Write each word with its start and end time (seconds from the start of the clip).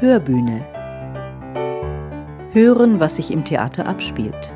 Hörbühne. 0.00 0.66
Hören, 2.52 2.98
was 2.98 3.16
sich 3.16 3.30
im 3.30 3.44
Theater 3.44 3.86
abspielt. 3.86 4.52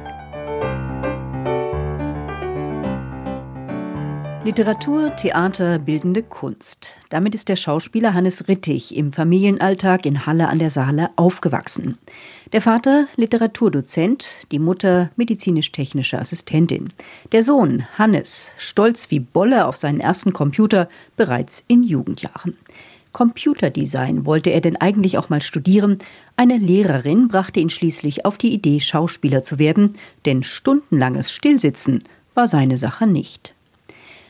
Literatur, 4.44 5.14
Theater, 5.14 5.78
bildende 5.78 6.24
Kunst. 6.24 6.96
Damit 7.08 7.36
ist 7.36 7.48
der 7.48 7.54
Schauspieler 7.54 8.14
Hannes 8.14 8.48
Rittig 8.48 8.96
im 8.96 9.12
Familienalltag 9.12 10.06
in 10.06 10.26
Halle 10.26 10.48
an 10.48 10.58
der 10.58 10.70
Saale 10.70 11.10
aufgewachsen. 11.14 11.98
Der 12.52 12.60
Vater 12.60 13.06
Literaturdozent, 13.14 14.46
die 14.50 14.58
Mutter 14.58 15.10
medizinisch-technische 15.14 16.18
Assistentin. 16.18 16.92
Der 17.30 17.44
Sohn 17.44 17.86
Hannes, 17.96 18.50
stolz 18.56 19.12
wie 19.12 19.20
Bolle 19.20 19.66
auf 19.66 19.76
seinen 19.76 20.00
ersten 20.00 20.32
Computer, 20.32 20.88
bereits 21.16 21.62
in 21.68 21.84
Jugendjahren. 21.84 22.56
Computerdesign 23.18 24.26
wollte 24.26 24.50
er 24.50 24.60
denn 24.60 24.76
eigentlich 24.76 25.18
auch 25.18 25.28
mal 25.28 25.42
studieren. 25.42 25.98
Eine 26.36 26.56
Lehrerin 26.56 27.26
brachte 27.26 27.58
ihn 27.58 27.68
schließlich 27.68 28.24
auf 28.24 28.38
die 28.38 28.54
Idee, 28.54 28.78
Schauspieler 28.78 29.42
zu 29.42 29.58
werden, 29.58 29.94
denn 30.24 30.44
stundenlanges 30.44 31.32
Stillsitzen 31.32 32.04
war 32.34 32.46
seine 32.46 32.78
Sache 32.78 33.08
nicht. 33.08 33.54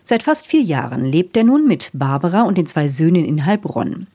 Seit 0.04 0.22
fast 0.22 0.46
vier 0.46 0.62
Jahren 0.62 1.04
lebt 1.04 1.36
er 1.36 1.44
nun 1.44 1.68
mit 1.68 1.90
Barbara 1.92 2.44
und 2.44 2.56
den 2.56 2.66
zwei 2.66 2.88
Söhnen 2.88 3.26
in 3.26 3.44
Heilbronn. 3.44 4.06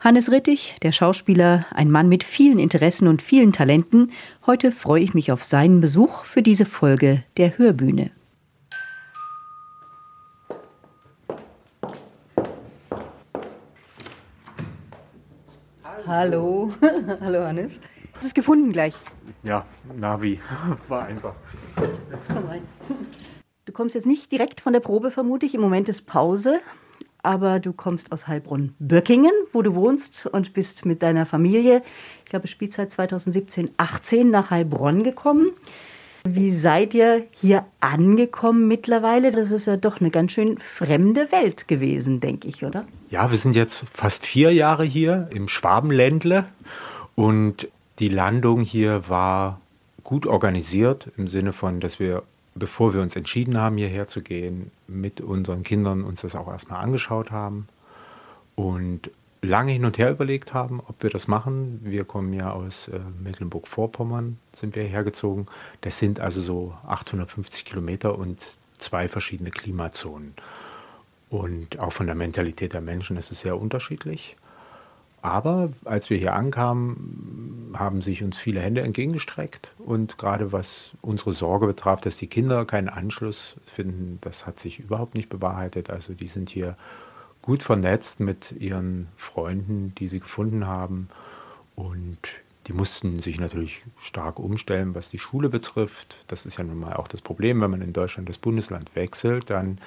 Hannes 0.00 0.30
Rittig, 0.32 0.76
der 0.80 0.92
Schauspieler, 0.92 1.66
ein 1.70 1.90
Mann 1.90 2.08
mit 2.08 2.24
vielen 2.24 2.58
Interessen 2.58 3.08
und 3.08 3.20
vielen 3.20 3.52
Talenten. 3.52 4.12
Heute 4.46 4.72
freue 4.72 5.02
ich 5.02 5.12
mich 5.12 5.30
auf 5.30 5.44
seinen 5.44 5.82
Besuch 5.82 6.24
für 6.24 6.40
diese 6.40 6.64
Folge 6.64 7.22
der 7.36 7.58
Hörbühne. 7.58 8.10
Hallo. 16.14 16.70
Hallo 17.22 17.42
Hannes. 17.42 17.80
Hast 18.12 18.22
du 18.22 18.26
es 18.26 18.34
gefunden 18.34 18.70
gleich? 18.70 18.92
Ja, 19.44 19.64
Navi. 19.96 20.40
Das 20.76 20.90
war 20.90 21.06
einfach. 21.06 21.32
Komm 22.28 22.48
rein. 22.48 22.60
Du 23.64 23.72
kommst 23.72 23.94
jetzt 23.94 24.06
nicht 24.06 24.30
direkt 24.30 24.60
von 24.60 24.74
der 24.74 24.80
Probe, 24.80 25.10
vermute 25.10 25.46
ich. 25.46 25.54
Im 25.54 25.62
Moment 25.62 25.88
ist 25.88 26.02
Pause. 26.02 26.60
Aber 27.22 27.60
du 27.60 27.72
kommst 27.72 28.12
aus 28.12 28.28
Heilbronn-Böckingen, 28.28 29.32
wo 29.54 29.62
du 29.62 29.74
wohnst 29.74 30.26
und 30.26 30.52
bist 30.52 30.84
mit 30.84 31.02
deiner 31.02 31.24
Familie, 31.24 31.80
ich 32.18 32.28
glaube, 32.28 32.46
Spielzeit 32.46 32.92
2017, 32.92 33.70
18 33.78 34.28
nach 34.28 34.50
Heilbronn 34.50 35.04
gekommen. 35.04 35.52
Wie 36.24 36.52
seid 36.52 36.94
ihr 36.94 37.24
hier 37.32 37.64
angekommen 37.80 38.68
mittlerweile? 38.68 39.32
Das 39.32 39.50
ist 39.50 39.66
ja 39.66 39.76
doch 39.76 40.00
eine 40.00 40.10
ganz 40.10 40.32
schön 40.32 40.58
fremde 40.58 41.32
Welt 41.32 41.66
gewesen, 41.66 42.20
denke 42.20 42.46
ich, 42.48 42.64
oder? 42.64 42.84
Ja, 43.10 43.30
wir 43.30 43.38
sind 43.38 43.56
jetzt 43.56 43.84
fast 43.92 44.24
vier 44.24 44.52
Jahre 44.52 44.84
hier 44.84 45.28
im 45.32 45.48
Schwabenländle 45.48 46.46
und 47.16 47.68
die 47.98 48.08
Landung 48.08 48.60
hier 48.60 49.08
war 49.08 49.60
gut 50.04 50.26
organisiert 50.26 51.08
im 51.16 51.26
Sinne 51.28 51.52
von, 51.52 51.80
dass 51.80 51.98
wir 51.98 52.22
bevor 52.54 52.94
wir 52.94 53.00
uns 53.00 53.16
entschieden 53.16 53.58
haben, 53.58 53.76
hierher 53.76 54.06
zu 54.08 54.20
gehen, 54.20 54.70
mit 54.86 55.20
unseren 55.20 55.62
Kindern 55.62 56.04
uns 56.04 56.20
das 56.20 56.34
auch 56.34 56.48
erstmal 56.48 56.82
angeschaut 56.82 57.30
haben 57.30 57.68
und 58.54 59.10
lange 59.42 59.72
hin 59.72 59.84
und 59.84 59.98
her 59.98 60.10
überlegt 60.10 60.54
haben, 60.54 60.80
ob 60.80 61.02
wir 61.02 61.10
das 61.10 61.26
machen. 61.28 61.80
Wir 61.82 62.04
kommen 62.04 62.32
ja 62.32 62.52
aus 62.52 62.88
äh, 62.88 63.00
Mecklenburg-Vorpommern, 63.22 64.38
sind 64.54 64.76
wir 64.76 64.84
hergezogen. 64.84 65.46
Das 65.80 65.98
sind 65.98 66.20
also 66.20 66.40
so 66.40 66.74
850 66.86 67.64
Kilometer 67.64 68.16
und 68.16 68.56
zwei 68.78 69.08
verschiedene 69.08 69.50
Klimazonen. 69.50 70.34
Und 71.28 71.80
auch 71.80 71.92
von 71.92 72.06
der 72.06 72.14
Mentalität 72.14 72.72
der 72.72 72.80
Menschen 72.80 73.16
ist 73.16 73.32
es 73.32 73.40
sehr 73.40 73.58
unterschiedlich. 73.60 74.36
Aber 75.22 75.72
als 75.84 76.10
wir 76.10 76.18
hier 76.18 76.34
ankamen, 76.34 77.74
haben 77.74 78.02
sich 78.02 78.22
uns 78.22 78.38
viele 78.38 78.60
Hände 78.60 78.82
entgegengestreckt. 78.82 79.70
Und 79.78 80.18
gerade 80.18 80.52
was 80.52 80.90
unsere 81.00 81.32
Sorge 81.32 81.66
betraf, 81.66 82.00
dass 82.00 82.16
die 82.16 82.26
Kinder 82.26 82.64
keinen 82.64 82.88
Anschluss 82.88 83.56
finden, 83.64 84.18
das 84.20 84.46
hat 84.46 84.58
sich 84.60 84.80
überhaupt 84.80 85.14
nicht 85.14 85.28
bewahrheitet. 85.28 85.90
Also 85.90 86.12
die 86.12 86.26
sind 86.26 86.50
hier 86.50 86.76
gut 87.42 87.62
vernetzt 87.62 88.20
mit 88.20 88.52
ihren 88.52 89.08
Freunden, 89.16 89.94
die 89.98 90.08
sie 90.08 90.20
gefunden 90.20 90.66
haben. 90.66 91.08
Und 91.74 92.18
die 92.68 92.72
mussten 92.72 93.20
sich 93.20 93.40
natürlich 93.40 93.82
stark 94.00 94.38
umstellen, 94.38 94.94
was 94.94 95.10
die 95.10 95.18
Schule 95.18 95.48
betrifft. 95.48 96.16
Das 96.28 96.46
ist 96.46 96.58
ja 96.58 96.64
nun 96.64 96.78
mal 96.78 96.94
auch 96.94 97.08
das 97.08 97.20
Problem, 97.20 97.60
wenn 97.60 97.70
man 97.70 97.82
in 97.82 97.92
Deutschland 97.92 98.28
das 98.28 98.38
Bundesland 98.38 98.94
wechselt, 98.94 99.50
dann 99.50 99.78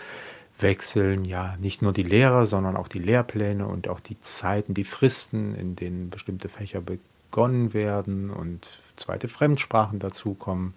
wechseln 0.59 1.25
ja 1.25 1.55
nicht 1.59 1.81
nur 1.81 1.93
die 1.93 2.03
Lehrer, 2.03 2.45
sondern 2.45 2.75
auch 2.75 2.87
die 2.87 2.99
Lehrpläne 2.99 3.67
und 3.67 3.87
auch 3.87 3.99
die 3.99 4.19
Zeiten, 4.19 4.73
die 4.73 4.83
Fristen, 4.83 5.55
in 5.55 5.75
denen 5.75 6.09
bestimmte 6.09 6.49
Fächer 6.49 6.81
begonnen 6.81 7.73
werden 7.73 8.29
und 8.29 8.67
zweite 8.95 9.27
Fremdsprachen 9.27 9.99
dazukommen. 9.99 10.73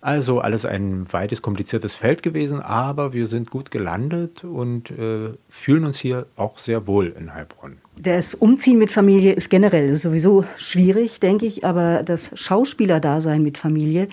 Also 0.00 0.40
alles 0.40 0.64
ein 0.64 1.12
weites, 1.12 1.42
kompliziertes 1.42 1.96
Feld 1.96 2.22
gewesen, 2.22 2.60
aber 2.60 3.12
wir 3.12 3.26
sind 3.26 3.50
gut 3.50 3.70
gelandet 3.70 4.44
und 4.44 4.90
äh, 4.90 5.30
fühlen 5.48 5.84
uns 5.84 5.98
hier 5.98 6.26
auch 6.36 6.58
sehr 6.58 6.86
wohl 6.86 7.14
in 7.18 7.34
Heilbronn. 7.34 7.78
Das 7.96 8.34
Umziehen 8.34 8.78
mit 8.78 8.92
Familie 8.92 9.32
ist 9.32 9.48
generell 9.48 9.94
sowieso 9.94 10.44
schwierig, 10.58 11.18
denke 11.20 11.46
ich, 11.46 11.64
aber 11.64 12.02
das 12.02 12.30
Schauspielerdasein 12.34 13.42
mit 13.42 13.58
Familie, 13.58 14.08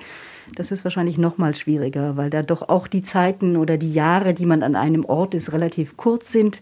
das 0.55 0.71
ist 0.71 0.83
wahrscheinlich 0.83 1.17
noch 1.17 1.37
mal 1.37 1.55
schwieriger, 1.55 2.17
weil 2.17 2.29
da 2.29 2.43
doch 2.43 2.69
auch 2.69 2.87
die 2.87 3.03
Zeiten 3.03 3.57
oder 3.57 3.77
die 3.77 3.93
Jahre, 3.93 4.33
die 4.33 4.45
man 4.45 4.63
an 4.63 4.75
einem 4.75 5.05
Ort 5.05 5.33
ist, 5.33 5.51
relativ 5.51 5.97
kurz 5.97 6.31
sind. 6.31 6.61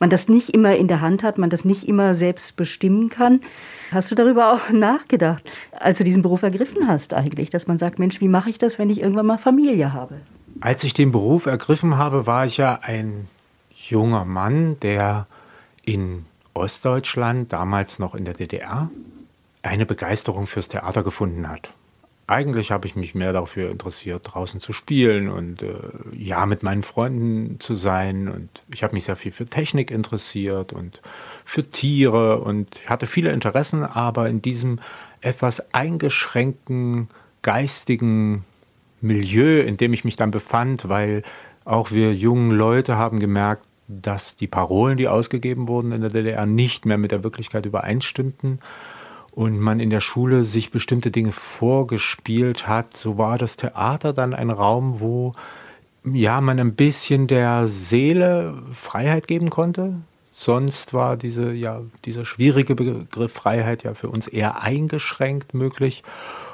Man 0.00 0.10
das 0.10 0.28
nicht 0.28 0.50
immer 0.50 0.74
in 0.76 0.88
der 0.88 1.00
Hand 1.00 1.22
hat, 1.22 1.38
man 1.38 1.50
das 1.50 1.64
nicht 1.64 1.86
immer 1.86 2.14
selbst 2.14 2.56
bestimmen 2.56 3.10
kann. 3.10 3.42
Hast 3.92 4.10
du 4.10 4.14
darüber 4.14 4.52
auch 4.52 4.70
nachgedacht, 4.70 5.44
als 5.78 5.98
du 5.98 6.04
diesen 6.04 6.22
Beruf 6.22 6.42
ergriffen 6.42 6.88
hast 6.88 7.14
eigentlich, 7.14 7.50
dass 7.50 7.66
man 7.66 7.78
sagt, 7.78 7.98
Mensch, 7.98 8.20
wie 8.20 8.28
mache 8.28 8.50
ich 8.50 8.58
das, 8.58 8.78
wenn 8.78 8.90
ich 8.90 9.00
irgendwann 9.00 9.26
mal 9.26 9.38
Familie 9.38 9.92
habe? 9.92 10.16
Als 10.60 10.82
ich 10.84 10.94
den 10.94 11.12
Beruf 11.12 11.46
ergriffen 11.46 11.98
habe, 11.98 12.26
war 12.26 12.46
ich 12.46 12.56
ja 12.56 12.80
ein 12.82 13.28
junger 13.76 14.24
Mann, 14.24 14.80
der 14.80 15.26
in 15.84 16.24
Ostdeutschland, 16.54 17.52
damals 17.52 17.98
noch 17.98 18.14
in 18.14 18.24
der 18.24 18.34
DDR, 18.34 18.90
eine 19.62 19.86
Begeisterung 19.86 20.46
fürs 20.46 20.68
Theater 20.68 21.02
gefunden 21.02 21.48
hat 21.48 21.70
eigentlich 22.30 22.70
habe 22.70 22.86
ich 22.86 22.94
mich 22.94 23.14
mehr 23.14 23.32
dafür 23.32 23.70
interessiert, 23.70 24.22
draußen 24.24 24.60
zu 24.60 24.72
spielen 24.72 25.28
und 25.28 25.62
äh, 25.62 25.74
ja, 26.12 26.46
mit 26.46 26.62
meinen 26.62 26.84
Freunden 26.84 27.58
zu 27.58 27.74
sein. 27.74 28.28
Und 28.28 28.62
ich 28.72 28.84
habe 28.84 28.94
mich 28.94 29.04
sehr 29.04 29.16
viel 29.16 29.32
für 29.32 29.46
Technik 29.46 29.90
interessiert 29.90 30.72
und 30.72 31.02
für 31.44 31.68
Tiere 31.68 32.40
und 32.40 32.80
hatte 32.86 33.08
viele 33.08 33.32
Interessen, 33.32 33.82
aber 33.82 34.28
in 34.28 34.42
diesem 34.42 34.78
etwas 35.20 35.74
eingeschränkten 35.74 37.08
geistigen 37.42 38.44
Milieu, 39.00 39.62
in 39.62 39.76
dem 39.76 39.92
ich 39.92 40.04
mich 40.04 40.16
dann 40.16 40.30
befand, 40.30 40.88
weil 40.88 41.24
auch 41.64 41.90
wir 41.90 42.14
jungen 42.14 42.52
Leute 42.52 42.96
haben 42.96 43.18
gemerkt, 43.18 43.66
dass 43.88 44.36
die 44.36 44.46
Parolen, 44.46 44.96
die 44.96 45.08
ausgegeben 45.08 45.66
wurden 45.66 45.90
in 45.90 46.00
der 46.00 46.10
DDR, 46.10 46.46
nicht 46.46 46.86
mehr 46.86 46.98
mit 46.98 47.10
der 47.10 47.24
Wirklichkeit 47.24 47.66
übereinstimmten 47.66 48.60
und 49.40 49.58
man 49.58 49.80
in 49.80 49.88
der 49.88 50.02
Schule 50.02 50.44
sich 50.44 50.70
bestimmte 50.70 51.10
Dinge 51.10 51.32
vorgespielt 51.32 52.68
hat, 52.68 52.94
so 52.94 53.16
war 53.16 53.38
das 53.38 53.56
Theater 53.56 54.12
dann 54.12 54.34
ein 54.34 54.50
Raum, 54.50 55.00
wo 55.00 55.32
ja 56.04 56.42
man 56.42 56.60
ein 56.60 56.74
bisschen 56.74 57.26
der 57.26 57.66
Seele 57.66 58.62
Freiheit 58.74 59.28
geben 59.28 59.48
konnte. 59.48 59.94
Sonst 60.34 60.92
war 60.92 61.16
diese, 61.16 61.54
ja, 61.54 61.80
dieser 62.04 62.26
schwierige 62.26 62.74
Begriff 62.74 63.32
Freiheit 63.32 63.82
ja 63.82 63.94
für 63.94 64.10
uns 64.10 64.26
eher 64.26 64.60
eingeschränkt 64.60 65.54
möglich. 65.54 66.02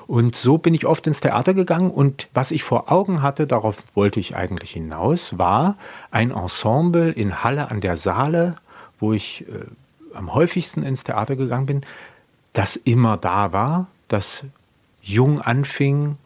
Und 0.06 0.36
so 0.36 0.56
bin 0.56 0.72
ich 0.72 0.86
oft 0.86 1.08
ins 1.08 1.18
Theater 1.18 1.54
gegangen 1.54 1.90
und 1.90 2.28
was 2.34 2.52
ich 2.52 2.62
vor 2.62 2.92
Augen 2.92 3.20
hatte, 3.20 3.48
darauf 3.48 3.82
wollte 3.94 4.20
ich 4.20 4.36
eigentlich 4.36 4.70
hinaus, 4.70 5.36
war 5.36 5.76
ein 6.12 6.30
Ensemble 6.30 7.10
in 7.10 7.42
Halle 7.42 7.68
an 7.68 7.80
der 7.80 7.96
Saale, 7.96 8.54
wo 9.00 9.12
ich 9.12 9.44
äh, 9.48 9.66
am 10.16 10.34
häufigsten 10.34 10.84
ins 10.84 11.02
Theater 11.02 11.34
gegangen 11.34 11.66
bin, 11.66 11.80
das 12.56 12.76
immer 12.76 13.18
da 13.18 13.52
war, 13.52 13.86
das 14.08 14.42
jung 15.02 15.42
anfing, 15.42 16.16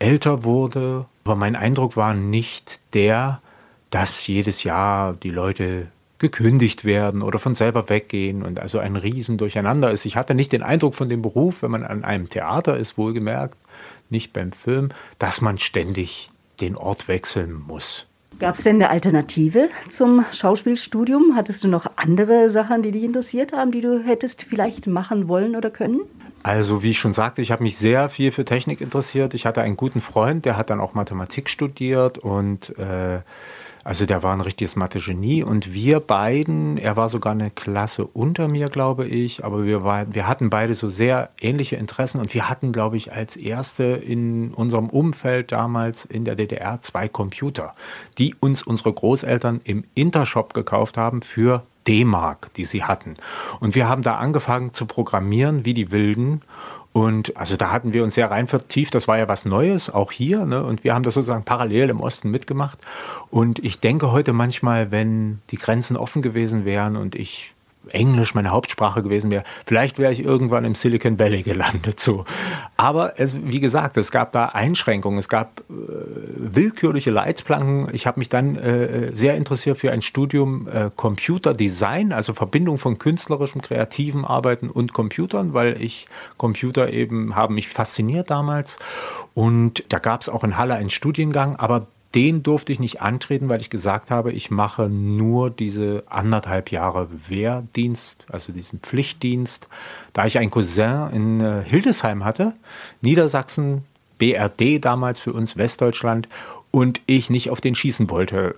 älter 0.00 0.42
wurde. 0.42 1.06
Aber 1.22 1.36
mein 1.36 1.54
Eindruck 1.54 1.96
war 1.96 2.14
nicht 2.14 2.80
der, 2.94 3.40
dass 3.90 4.26
jedes 4.26 4.64
Jahr 4.64 5.14
die 5.14 5.30
Leute 5.30 5.86
gekündigt 6.18 6.84
werden 6.84 7.22
oder 7.22 7.38
von 7.38 7.54
selber 7.54 7.88
weggehen 7.88 8.42
und 8.42 8.58
also 8.58 8.80
ein 8.80 8.96
Riesen 8.96 9.38
durcheinander 9.38 9.92
ist. 9.92 10.04
Ich 10.04 10.16
hatte 10.16 10.34
nicht 10.34 10.50
den 10.50 10.64
Eindruck 10.64 10.96
von 10.96 11.08
dem 11.08 11.22
Beruf, 11.22 11.62
wenn 11.62 11.70
man 11.70 11.84
an 11.84 12.02
einem 12.02 12.28
Theater 12.28 12.76
ist, 12.76 12.98
wohlgemerkt, 12.98 13.56
nicht 14.10 14.32
beim 14.32 14.50
Film, 14.50 14.90
dass 15.20 15.40
man 15.40 15.58
ständig 15.58 16.32
den 16.60 16.76
Ort 16.76 17.06
wechseln 17.06 17.52
muss. 17.54 18.07
Gab 18.38 18.54
es 18.54 18.62
denn 18.62 18.76
eine 18.76 18.90
Alternative 18.90 19.68
zum 19.90 20.24
Schauspielstudium? 20.32 21.34
Hattest 21.34 21.64
du 21.64 21.68
noch 21.68 21.86
andere 21.96 22.50
Sachen, 22.50 22.82
die 22.82 22.92
dich 22.92 23.02
interessiert 23.02 23.52
haben, 23.52 23.72
die 23.72 23.80
du 23.80 24.00
hättest 24.00 24.44
vielleicht 24.44 24.86
machen 24.86 25.28
wollen 25.28 25.56
oder 25.56 25.70
können? 25.70 26.02
Also 26.44 26.84
wie 26.84 26.90
ich 26.90 27.00
schon 27.00 27.12
sagte, 27.12 27.42
ich 27.42 27.50
habe 27.50 27.64
mich 27.64 27.76
sehr 27.76 28.08
viel 28.08 28.30
für 28.30 28.44
Technik 28.44 28.80
interessiert. 28.80 29.34
Ich 29.34 29.44
hatte 29.44 29.62
einen 29.62 29.76
guten 29.76 30.00
Freund, 30.00 30.44
der 30.44 30.56
hat 30.56 30.70
dann 30.70 30.80
auch 30.80 30.94
Mathematik 30.94 31.50
studiert 31.50 32.18
und 32.18 32.78
äh, 32.78 33.20
Also 33.88 34.04
der 34.04 34.22
war 34.22 34.34
ein 34.34 34.42
richtiges 34.42 34.76
Mathe-Genie 34.76 35.42
und 35.42 35.72
wir 35.72 36.00
beiden, 36.00 36.76
er 36.76 36.96
war 36.96 37.08
sogar 37.08 37.32
eine 37.32 37.50
Klasse 37.50 38.04
unter 38.04 38.46
mir, 38.46 38.68
glaube 38.68 39.06
ich, 39.06 39.46
aber 39.46 39.64
wir, 39.64 39.82
war, 39.82 40.14
wir 40.14 40.28
hatten 40.28 40.50
beide 40.50 40.74
so 40.74 40.90
sehr 40.90 41.30
ähnliche 41.40 41.76
Interessen 41.76 42.20
und 42.20 42.34
wir 42.34 42.50
hatten, 42.50 42.72
glaube 42.72 42.98
ich, 42.98 43.14
als 43.14 43.34
erste 43.34 43.84
in 43.84 44.52
unserem 44.52 44.90
Umfeld 44.90 45.52
damals 45.52 46.04
in 46.04 46.26
der 46.26 46.36
DDR 46.36 46.82
zwei 46.82 47.08
Computer, 47.08 47.74
die 48.18 48.34
uns 48.38 48.62
unsere 48.62 48.92
Großeltern 48.92 49.62
im 49.64 49.84
Intershop 49.94 50.52
gekauft 50.52 50.98
haben 50.98 51.22
für 51.22 51.62
D-Mark, 51.86 52.52
die 52.54 52.64
sie 52.64 52.84
hatten. 52.84 53.16
Und 53.60 53.74
wir 53.74 53.88
haben 53.88 54.02
da 54.02 54.16
angefangen 54.16 54.72
zu 54.72 54.86
programmieren 54.86 55.64
wie 55.64 55.74
die 55.74 55.90
Wilden 55.90 56.42
und 56.92 57.36
also 57.36 57.56
da 57.56 57.70
hatten 57.70 57.92
wir 57.92 58.02
uns 58.02 58.14
sehr 58.14 58.30
rein 58.30 58.48
vertieft. 58.48 58.94
Das 58.94 59.06
war 59.06 59.18
ja 59.18 59.28
was 59.28 59.44
Neues, 59.44 59.88
auch 59.88 60.10
hier. 60.10 60.44
Ne? 60.46 60.64
Und 60.64 60.82
wir 60.84 60.94
haben 60.94 61.04
das 61.04 61.14
sozusagen 61.14 61.44
parallel 61.44 61.90
im 61.90 62.00
Osten 62.00 62.30
mitgemacht. 62.30 62.78
Und 63.30 63.58
ich 63.60 63.78
denke 63.78 64.10
heute 64.10 64.32
manchmal, 64.32 64.90
wenn 64.90 65.40
die 65.50 65.58
Grenzen 65.58 65.96
offen 65.96 66.22
gewesen 66.22 66.64
wären 66.64 66.96
und 66.96 67.14
ich 67.14 67.54
Englisch 67.90 68.34
meine 68.34 68.50
Hauptsprache 68.50 69.02
gewesen 69.02 69.30
wäre, 69.30 69.44
vielleicht 69.66 69.98
wäre 69.98 70.12
ich 70.12 70.22
irgendwann 70.22 70.64
im 70.64 70.74
Silicon 70.74 71.18
Valley 71.18 71.42
gelandet. 71.42 72.00
So. 72.00 72.24
Aber 72.76 73.18
es, 73.18 73.36
wie 73.42 73.60
gesagt, 73.60 73.96
es 73.96 74.10
gab 74.10 74.32
da 74.32 74.46
Einschränkungen, 74.46 75.18
es 75.18 75.28
gab 75.28 75.60
äh, 75.60 75.72
willkürliche 76.36 77.10
Leitplanken. 77.10 77.88
Ich 77.92 78.06
habe 78.06 78.20
mich 78.20 78.28
dann 78.28 78.56
äh, 78.56 79.14
sehr 79.14 79.36
interessiert 79.36 79.78
für 79.78 79.92
ein 79.92 80.02
Studium 80.02 80.68
äh, 80.68 80.90
Computerdesign, 80.94 82.12
also 82.12 82.34
Verbindung 82.34 82.78
von 82.78 82.98
künstlerischem, 82.98 83.62
kreativen 83.62 84.24
Arbeiten 84.24 84.70
und 84.70 84.92
Computern, 84.92 85.54
weil 85.54 85.80
ich 85.80 86.06
Computer 86.36 86.92
eben 86.92 87.36
haben 87.36 87.54
mich 87.54 87.68
fasziniert 87.68 88.30
damals. 88.30 88.78
Und 89.34 89.84
da 89.88 89.98
gab 89.98 90.22
es 90.22 90.28
auch 90.28 90.44
in 90.44 90.56
Halle 90.56 90.74
einen 90.74 90.90
Studiengang, 90.90 91.56
aber 91.56 91.86
den 92.14 92.42
durfte 92.42 92.72
ich 92.72 92.80
nicht 92.80 93.02
antreten, 93.02 93.48
weil 93.48 93.60
ich 93.60 93.68
gesagt 93.68 94.10
habe, 94.10 94.32
ich 94.32 94.50
mache 94.50 94.88
nur 94.88 95.50
diese 95.50 96.04
anderthalb 96.08 96.70
Jahre 96.70 97.08
Wehrdienst, 97.28 98.24
also 98.30 98.52
diesen 98.52 98.80
Pflichtdienst. 98.80 99.68
Da 100.14 100.24
ich 100.24 100.38
einen 100.38 100.50
Cousin 100.50 101.10
in 101.12 101.40
äh, 101.40 101.62
Hildesheim 101.64 102.24
hatte, 102.24 102.54
Niedersachsen, 103.02 103.84
BRD 104.18 104.82
damals 104.84 105.20
für 105.20 105.32
uns 105.32 105.56
Westdeutschland, 105.56 106.28
und 106.70 107.00
ich 107.06 107.30
nicht 107.30 107.50
auf 107.50 107.60
den 107.60 107.74
schießen 107.74 108.10
wollte. 108.10 108.54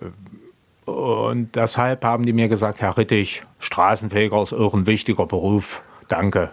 Und 0.84 1.54
deshalb 1.54 2.04
haben 2.04 2.26
die 2.26 2.32
mir 2.32 2.48
gesagt, 2.48 2.80
Herr 2.80 2.96
Rittig, 2.96 3.44
Straßenfeger 3.60 4.42
ist 4.42 4.52
ein 4.52 4.86
wichtiger 4.86 5.26
Beruf. 5.26 5.82
Danke. 6.08 6.50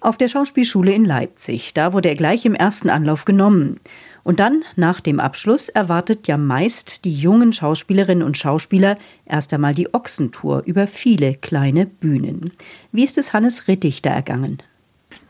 Auf 0.00 0.16
der 0.16 0.28
Schauspielschule 0.28 0.92
in 0.92 1.04
Leipzig, 1.04 1.74
da 1.74 1.92
wurde 1.92 2.10
er 2.10 2.14
gleich 2.14 2.44
im 2.44 2.54
ersten 2.54 2.90
Anlauf 2.90 3.24
genommen. 3.24 3.80
Und 4.24 4.40
dann, 4.40 4.64
nach 4.74 5.00
dem 5.00 5.20
Abschluss, 5.20 5.68
erwartet 5.68 6.26
ja 6.26 6.38
meist 6.38 7.04
die 7.04 7.14
jungen 7.14 7.52
Schauspielerinnen 7.52 8.24
und 8.24 8.38
Schauspieler 8.38 8.96
erst 9.26 9.52
einmal 9.52 9.74
die 9.74 9.92
Ochsentour 9.92 10.62
über 10.64 10.86
viele 10.86 11.34
kleine 11.34 11.86
Bühnen. 11.86 12.52
Wie 12.90 13.04
ist 13.04 13.18
es 13.18 13.34
Hannes 13.34 13.68
Rittig 13.68 14.02
da 14.02 14.10
ergangen? 14.10 14.62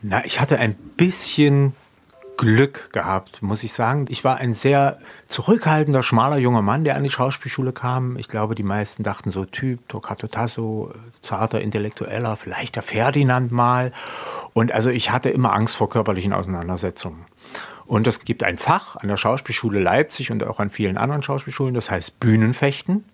Na, 0.01 0.23
ich 0.23 0.39
hatte 0.39 0.59
ein 0.59 0.75
bisschen 0.95 1.73
Glück 2.37 2.91
gehabt, 2.91 3.41
muss 3.41 3.63
ich 3.63 3.73
sagen. 3.73 4.05
Ich 4.09 4.23
war 4.23 4.37
ein 4.37 4.53
sehr 4.53 4.99
zurückhaltender, 5.27 6.03
schmaler 6.03 6.37
junger 6.37 6.61
Mann, 6.61 6.83
der 6.83 6.95
an 6.95 7.03
die 7.03 7.09
Schauspielschule 7.09 7.71
kam. 7.71 8.17
Ich 8.17 8.27
glaube, 8.27 8.55
die 8.55 8.63
meisten 8.63 9.03
dachten 9.03 9.31
so 9.31 9.45
Typ, 9.45 9.87
Toccata 9.89 10.27
Tasso, 10.27 10.93
zarter 11.21 11.61
Intellektueller, 11.61 12.35
vielleicht 12.37 12.75
der 12.75 12.83
Ferdinand 12.83 13.51
mal. 13.51 13.91
Und 14.53 14.71
also 14.71 14.89
ich 14.89 15.11
hatte 15.11 15.29
immer 15.29 15.53
Angst 15.53 15.75
vor 15.75 15.89
körperlichen 15.89 16.33
Auseinandersetzungen. 16.33 17.25
Und 17.87 18.07
es 18.07 18.25
gibt 18.25 18.43
ein 18.43 18.57
Fach 18.57 18.95
an 18.95 19.07
der 19.07 19.17
Schauspielschule 19.17 19.79
Leipzig 19.79 20.31
und 20.31 20.43
auch 20.43 20.59
an 20.59 20.71
vielen 20.71 20.97
anderen 20.97 21.23
Schauspielschulen, 21.23 21.73
das 21.73 21.91
heißt 21.91 22.19
Bühnenfechten. 22.19 23.05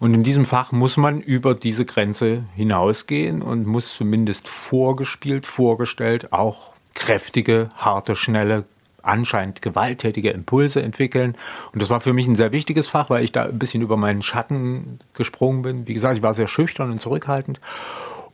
Und 0.00 0.14
in 0.14 0.22
diesem 0.22 0.44
Fach 0.44 0.72
muss 0.72 0.96
man 0.96 1.20
über 1.20 1.54
diese 1.54 1.84
Grenze 1.84 2.44
hinausgehen 2.54 3.42
und 3.42 3.66
muss 3.66 3.94
zumindest 3.94 4.48
vorgespielt, 4.48 5.46
vorgestellt 5.46 6.32
auch 6.32 6.72
kräftige, 6.94 7.70
harte, 7.76 8.16
schnelle, 8.16 8.64
anscheinend 9.02 9.62
gewalttätige 9.62 10.30
Impulse 10.30 10.82
entwickeln. 10.82 11.36
Und 11.72 11.80
das 11.80 11.90
war 11.90 12.00
für 12.00 12.12
mich 12.12 12.26
ein 12.26 12.34
sehr 12.34 12.52
wichtiges 12.52 12.88
Fach, 12.88 13.08
weil 13.10 13.22
ich 13.22 13.32
da 13.32 13.44
ein 13.44 13.58
bisschen 13.58 13.82
über 13.82 13.96
meinen 13.96 14.22
Schatten 14.22 14.98
gesprungen 15.14 15.62
bin. 15.62 15.86
Wie 15.86 15.94
gesagt, 15.94 16.16
ich 16.16 16.22
war 16.22 16.34
sehr 16.34 16.48
schüchtern 16.48 16.90
und 16.90 17.00
zurückhaltend. 17.00 17.60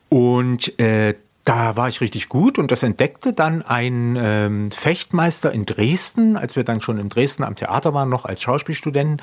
Und 0.09 0.79
äh, 0.79 1.15
da 1.45 1.77
war 1.77 1.89
ich 1.89 2.01
richtig 2.01 2.29
gut 2.29 2.59
und 2.59 2.71
das 2.71 2.85
entdeckte 2.85 3.33
dann 3.33 3.63
ein 3.63 4.17
ähm, 4.17 4.71
Fechtmeister 4.71 5.53
in 5.53 5.67
Dresden, 5.67 6.37
als 6.37 6.55
wir 6.55 6.63
dann 6.63 6.81
schon 6.81 6.99
in 6.99 7.09
Dresden 7.09 7.43
am 7.43 7.57
Theater 7.57 7.95
waren, 7.95 8.09
noch 8.09 8.25
als 8.25 8.43
Schauspielstudenten. 8.43 9.21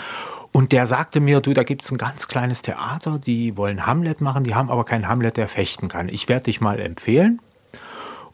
Und 0.52 0.72
der 0.74 0.86
sagte 0.86 1.22
mir, 1.22 1.40
du, 1.40 1.54
da 1.54 1.64
gibt 1.64 1.86
es 1.86 1.92
ein 1.92 1.98
ganz 1.98 2.28
kleines 2.28 2.62
Theater, 2.62 3.20
die 3.20 3.56
wollen 3.56 3.86
Hamlet 3.86 4.20
machen, 4.20 4.44
die 4.44 4.54
haben 4.54 4.70
aber 4.70 4.84
keinen 4.84 5.08
Hamlet, 5.08 5.38
der 5.38 5.48
fechten 5.48 5.88
kann. 5.88 6.10
Ich 6.10 6.28
werde 6.28 6.46
dich 6.46 6.60
mal 6.60 6.80
empfehlen. 6.80 7.40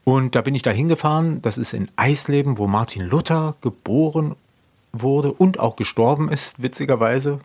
Und 0.03 0.35
da 0.35 0.41
bin 0.41 0.55
ich 0.55 0.61
da 0.61 0.71
hingefahren. 0.71 1.41
Das 1.41 1.57
ist 1.57 1.73
in 1.73 1.89
Eisleben, 1.95 2.57
wo 2.57 2.67
Martin 2.67 3.03
Luther 3.03 3.55
geboren 3.61 4.35
wurde 4.93 5.31
und 5.31 5.59
auch 5.59 5.75
gestorben 5.75 6.29
ist, 6.29 6.61
witzigerweise. 6.61 7.39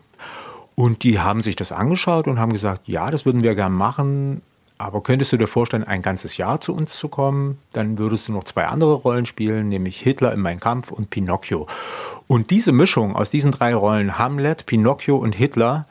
Und 0.75 1.03
die 1.03 1.19
haben 1.19 1.41
sich 1.41 1.55
das 1.55 1.71
angeschaut 1.71 2.27
und 2.27 2.39
haben 2.39 2.53
gesagt, 2.53 2.87
ja, 2.87 3.11
das 3.11 3.25
würden 3.25 3.41
wir 3.41 3.55
gern 3.55 3.73
machen. 3.73 4.41
Aber 4.81 5.01
könntest 5.01 5.31
du 5.31 5.37
dir 5.37 5.47
vorstellen, 5.47 5.83
ein 5.83 6.01
ganzes 6.01 6.37
Jahr 6.37 6.59
zu 6.59 6.75
uns 6.75 6.97
zu 6.97 7.07
kommen? 7.07 7.59
Dann 7.73 7.97
würdest 7.97 8.27
du 8.27 8.31
noch 8.31 8.43
zwei 8.43 8.65
andere 8.65 8.93
Rollen 8.93 9.25
spielen, 9.25 9.69
nämlich 9.69 9.99
Hitler 9.99 10.33
in 10.33 10.39
Mein 10.39 10.59
Kampf 10.59 10.91
und 10.91 11.09
Pinocchio. 11.09 11.67
Und 12.27 12.49
diese 12.49 12.71
Mischung 12.71 13.15
aus 13.15 13.29
diesen 13.29 13.51
drei 13.51 13.75
Rollen, 13.75 14.17
Hamlet, 14.17 14.65
Pinocchio 14.65 15.17
und 15.17 15.35
Hitler, 15.35 15.85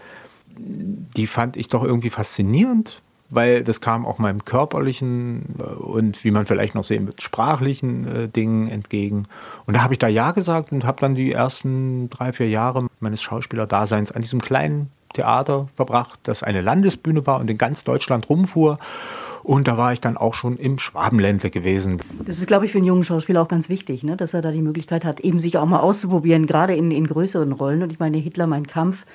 die 0.56 1.26
fand 1.26 1.56
ich 1.56 1.68
doch 1.68 1.84
irgendwie 1.84 2.10
faszinierend, 2.10 3.00
weil 3.30 3.62
das 3.62 3.80
kam 3.80 4.04
auch 4.04 4.18
meinem 4.18 4.44
körperlichen 4.44 5.56
äh, 5.58 5.62
und 5.62 6.24
wie 6.24 6.30
man 6.32 6.46
vielleicht 6.46 6.74
noch 6.74 6.84
sehen 6.84 7.06
wird, 7.06 7.22
sprachlichen 7.22 8.06
äh, 8.06 8.28
Dingen 8.28 8.68
entgegen. 8.68 9.26
Und 9.66 9.76
da 9.76 9.82
habe 9.82 9.94
ich 9.94 9.98
da 9.98 10.08
Ja 10.08 10.32
gesagt 10.32 10.72
und 10.72 10.84
habe 10.84 11.00
dann 11.00 11.14
die 11.14 11.32
ersten 11.32 12.10
drei, 12.10 12.32
vier 12.32 12.48
Jahre 12.48 12.88
meines 12.98 13.22
Schauspielerdaseins 13.22 14.10
an 14.10 14.22
diesem 14.22 14.40
kleinen 14.40 14.90
Theater 15.12 15.68
verbracht, 15.74 16.20
das 16.24 16.42
eine 16.42 16.60
Landesbühne 16.60 17.26
war 17.26 17.40
und 17.40 17.50
in 17.50 17.58
ganz 17.58 17.84
Deutschland 17.84 18.28
rumfuhr. 18.28 18.78
Und 19.42 19.68
da 19.68 19.78
war 19.78 19.92
ich 19.92 20.00
dann 20.00 20.16
auch 20.16 20.34
schon 20.34 20.58
im 20.58 20.78
Schwabenländle 20.78 21.50
gewesen. 21.50 21.98
Das 22.26 22.38
ist, 22.38 22.46
glaube 22.46 22.66
ich, 22.66 22.72
für 22.72 22.78
einen 22.78 22.86
jungen 22.86 23.04
Schauspieler 23.04 23.40
auch 23.40 23.48
ganz 23.48 23.68
wichtig, 23.68 24.02
ne? 24.02 24.16
dass 24.16 24.34
er 24.34 24.42
da 24.42 24.50
die 24.50 24.60
Möglichkeit 24.60 25.04
hat, 25.04 25.20
eben 25.20 25.40
sich 25.40 25.56
auch 25.56 25.66
mal 25.66 25.80
auszuprobieren, 25.80 26.46
gerade 26.46 26.74
in, 26.74 26.90
in 26.90 27.06
größeren 27.06 27.52
Rollen. 27.52 27.82
Und 27.82 27.90
ich 27.90 27.98
meine, 27.98 28.18
Hitler, 28.18 28.46
mein 28.46 28.66
Kampf, 28.66 29.06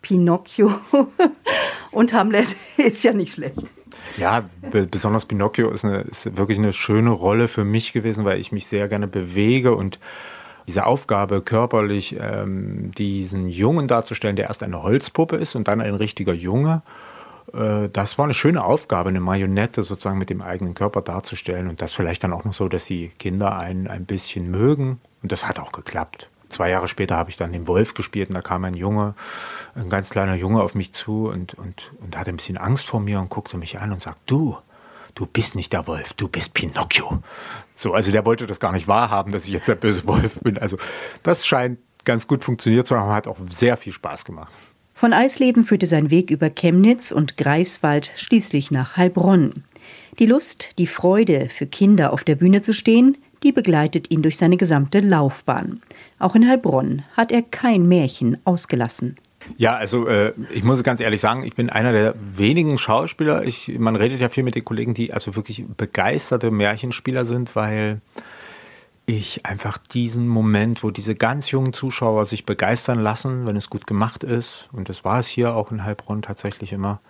Pinocchio 0.00 0.72
und 1.90 2.12
Hamlet 2.12 2.48
ist 2.76 3.02
ja 3.02 3.12
nicht 3.12 3.34
schlecht. 3.34 3.72
Ja, 4.18 4.44
besonders 4.70 5.24
Pinocchio 5.24 5.70
ist, 5.70 5.84
eine, 5.84 6.02
ist 6.02 6.36
wirklich 6.36 6.58
eine 6.58 6.72
schöne 6.72 7.10
Rolle 7.10 7.48
für 7.48 7.64
mich 7.64 7.92
gewesen, 7.92 8.24
weil 8.24 8.40
ich 8.40 8.52
mich 8.52 8.66
sehr 8.66 8.88
gerne 8.88 9.06
bewege 9.06 9.74
und 9.74 9.98
diese 10.66 10.86
Aufgabe, 10.86 11.42
körperlich 11.42 12.16
ähm, 12.18 12.92
diesen 12.92 13.48
Jungen 13.48 13.88
darzustellen, 13.88 14.36
der 14.36 14.46
erst 14.46 14.62
eine 14.62 14.82
Holzpuppe 14.82 15.36
ist 15.36 15.54
und 15.54 15.68
dann 15.68 15.80
ein 15.80 15.94
richtiger 15.94 16.32
Junge, 16.32 16.82
äh, 17.52 17.88
das 17.88 18.18
war 18.18 18.24
eine 18.24 18.34
schöne 18.34 18.64
Aufgabe, 18.64 19.08
eine 19.08 19.20
Marionette 19.20 19.82
sozusagen 19.82 20.18
mit 20.18 20.30
dem 20.30 20.42
eigenen 20.42 20.74
Körper 20.74 21.02
darzustellen 21.02 21.68
und 21.68 21.82
das 21.82 21.92
vielleicht 21.92 22.24
dann 22.24 22.32
auch 22.32 22.44
noch 22.44 22.52
so, 22.52 22.68
dass 22.68 22.84
die 22.84 23.08
Kinder 23.08 23.56
einen 23.56 23.86
ein 23.86 24.04
bisschen 24.04 24.50
mögen. 24.50 25.00
Und 25.22 25.32
das 25.32 25.46
hat 25.46 25.58
auch 25.58 25.72
geklappt. 25.72 26.28
Zwei 26.48 26.70
Jahre 26.70 26.88
später 26.88 27.16
habe 27.16 27.30
ich 27.30 27.36
dann 27.36 27.52
den 27.52 27.66
Wolf 27.66 27.94
gespielt 27.94 28.28
und 28.28 28.34
da 28.34 28.42
kam 28.42 28.64
ein 28.64 28.74
Junge, 28.74 29.14
ein 29.74 29.88
ganz 29.88 30.10
kleiner 30.10 30.34
Junge 30.34 30.62
auf 30.62 30.74
mich 30.74 30.92
zu 30.92 31.28
und, 31.28 31.54
und, 31.54 31.92
und 32.00 32.18
hatte 32.18 32.30
ein 32.30 32.36
bisschen 32.36 32.58
Angst 32.58 32.86
vor 32.86 33.00
mir 33.00 33.20
und 33.20 33.30
guckte 33.30 33.56
mich 33.56 33.78
an 33.78 33.92
und 33.92 34.02
sagt, 34.02 34.18
du, 34.26 34.58
du 35.14 35.26
bist 35.26 35.56
nicht 35.56 35.72
der 35.72 35.86
Wolf, 35.86 36.12
du 36.14 36.28
bist 36.28 36.54
Pinocchio. 36.54 37.22
So, 37.74 37.94
also 37.94 38.12
der 38.12 38.24
wollte 38.24 38.46
das 38.46 38.60
gar 38.60 38.72
nicht 38.72 38.88
wahrhaben, 38.88 39.32
dass 39.32 39.46
ich 39.46 39.52
jetzt 39.52 39.68
der 39.68 39.74
böse 39.74 40.06
Wolf 40.06 40.40
bin. 40.40 40.58
Also 40.58 40.76
das 41.22 41.46
scheint 41.46 41.78
ganz 42.04 42.26
gut 42.26 42.44
funktioniert 42.44 42.86
zu 42.86 42.96
haben, 42.96 43.10
hat 43.10 43.28
auch 43.28 43.38
sehr 43.50 43.76
viel 43.76 43.92
Spaß 43.92 44.24
gemacht. 44.24 44.52
Von 44.94 45.12
Eisleben 45.12 45.64
führte 45.64 45.86
sein 45.86 46.10
Weg 46.10 46.30
über 46.30 46.50
Chemnitz 46.50 47.10
und 47.10 47.36
Greifswald 47.36 48.12
schließlich 48.16 48.70
nach 48.70 48.96
Heilbronn. 48.96 49.64
Die 50.18 50.26
Lust, 50.26 50.78
die 50.78 50.86
Freude, 50.86 51.48
für 51.48 51.66
Kinder 51.66 52.12
auf 52.12 52.22
der 52.22 52.36
Bühne 52.36 52.62
zu 52.62 52.72
stehen, 52.72 53.16
die 53.42 53.50
begleitet 53.50 54.10
ihn 54.12 54.22
durch 54.22 54.36
seine 54.36 54.56
gesamte 54.56 55.00
Laufbahn. 55.00 55.80
Auch 56.18 56.34
in 56.36 56.48
Heilbronn 56.48 57.02
hat 57.16 57.32
er 57.32 57.42
kein 57.42 57.88
Märchen 57.88 58.38
ausgelassen. 58.44 59.16
Ja, 59.56 59.74
also 59.76 60.06
äh, 60.06 60.32
ich 60.52 60.64
muss 60.64 60.82
ganz 60.82 61.00
ehrlich 61.00 61.20
sagen, 61.20 61.44
ich 61.44 61.54
bin 61.54 61.70
einer 61.70 61.92
der 61.92 62.14
wenigen 62.36 62.78
Schauspieler. 62.78 63.44
Ich, 63.44 63.78
man 63.78 63.96
redet 63.96 64.20
ja 64.20 64.28
viel 64.28 64.44
mit 64.44 64.54
den 64.54 64.64
Kollegen, 64.64 64.94
die 64.94 65.12
also 65.12 65.36
wirklich 65.36 65.64
begeisterte 65.76 66.50
Märchenspieler 66.50 67.24
sind, 67.24 67.54
weil 67.56 68.00
ich 69.06 69.44
einfach 69.44 69.78
diesen 69.78 70.28
Moment, 70.28 70.82
wo 70.82 70.90
diese 70.90 71.14
ganz 71.14 71.50
jungen 71.50 71.72
Zuschauer 71.72 72.24
sich 72.24 72.46
begeistern 72.46 73.00
lassen, 73.00 73.46
wenn 73.46 73.56
es 73.56 73.68
gut 73.68 73.86
gemacht 73.86 74.22
ist, 74.22 74.68
und 74.72 74.88
das 74.88 75.04
war 75.04 75.18
es 75.18 75.26
hier 75.26 75.54
auch 75.54 75.72
in 75.72 75.84
Heilbronn 75.84 76.22
tatsächlich 76.22 76.72
immer, 76.72 77.00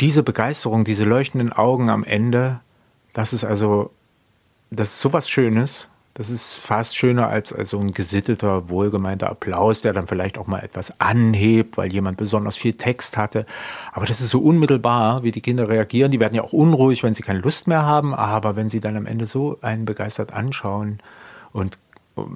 diese 0.00 0.22
Begeisterung, 0.22 0.84
diese 0.84 1.04
leuchtenden 1.04 1.52
Augen 1.52 1.90
am 1.90 2.04
Ende, 2.04 2.60
das 3.12 3.32
ist 3.32 3.44
also, 3.44 3.90
das 4.70 4.94
ist 4.94 5.00
sowas 5.00 5.28
Schönes, 5.28 5.88
Das 6.16 6.30
ist 6.30 6.56
fast 6.60 6.96
schöner 6.96 7.28
als, 7.28 7.52
als 7.52 7.68
so 7.68 7.78
ein 7.78 7.92
gesitteter, 7.92 8.70
wohlgemeinter 8.70 9.28
Applaus, 9.28 9.82
der 9.82 9.92
dann 9.92 10.06
vielleicht 10.06 10.38
auch 10.38 10.46
mal 10.46 10.60
etwas 10.60 10.98
anhebt, 10.98 11.76
weil 11.76 11.92
jemand 11.92 12.16
besonders 12.16 12.56
viel 12.56 12.72
Text 12.72 13.18
hatte. 13.18 13.44
Aber 13.92 14.06
das 14.06 14.22
ist 14.22 14.30
so 14.30 14.40
unmittelbar, 14.40 15.24
wie 15.24 15.30
die 15.30 15.42
Kinder 15.42 15.68
reagieren. 15.68 16.10
Die 16.10 16.18
werden 16.18 16.34
ja 16.34 16.42
auch 16.42 16.54
unruhig, 16.54 17.02
wenn 17.02 17.12
sie 17.12 17.22
keine 17.22 17.40
Lust 17.40 17.66
mehr 17.66 17.82
haben. 17.82 18.14
Aber 18.14 18.56
wenn 18.56 18.70
sie 18.70 18.80
dann 18.80 18.96
am 18.96 19.04
Ende 19.04 19.26
so 19.26 19.58
einen 19.60 19.84
begeistert 19.84 20.32
anschauen 20.32 21.00
und 21.52 21.76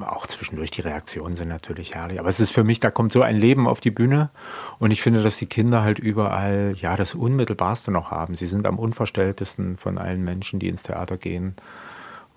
auch 0.06 0.26
zwischendurch 0.26 0.70
die 0.70 0.82
Reaktionen 0.82 1.34
sind 1.34 1.48
natürlich 1.48 1.94
herrlich. 1.94 2.20
Aber 2.20 2.28
es 2.28 2.38
ist 2.38 2.50
für 2.50 2.64
mich, 2.64 2.80
da 2.80 2.90
kommt 2.90 3.14
so 3.14 3.22
ein 3.22 3.36
Leben 3.38 3.66
auf 3.66 3.80
die 3.80 3.90
Bühne. 3.90 4.28
Und 4.78 4.90
ich 4.90 5.00
finde, 5.00 5.22
dass 5.22 5.38
die 5.38 5.46
Kinder 5.46 5.82
halt 5.82 5.98
überall, 5.98 6.74
ja, 6.76 6.98
das 6.98 7.14
Unmittelbarste 7.14 7.90
noch 7.90 8.10
haben. 8.10 8.34
Sie 8.34 8.44
sind 8.44 8.66
am 8.66 8.78
unverstelltesten 8.78 9.78
von 9.78 9.96
allen 9.96 10.22
Menschen, 10.22 10.58
die 10.58 10.68
ins 10.68 10.82
Theater 10.82 11.16
gehen. 11.16 11.54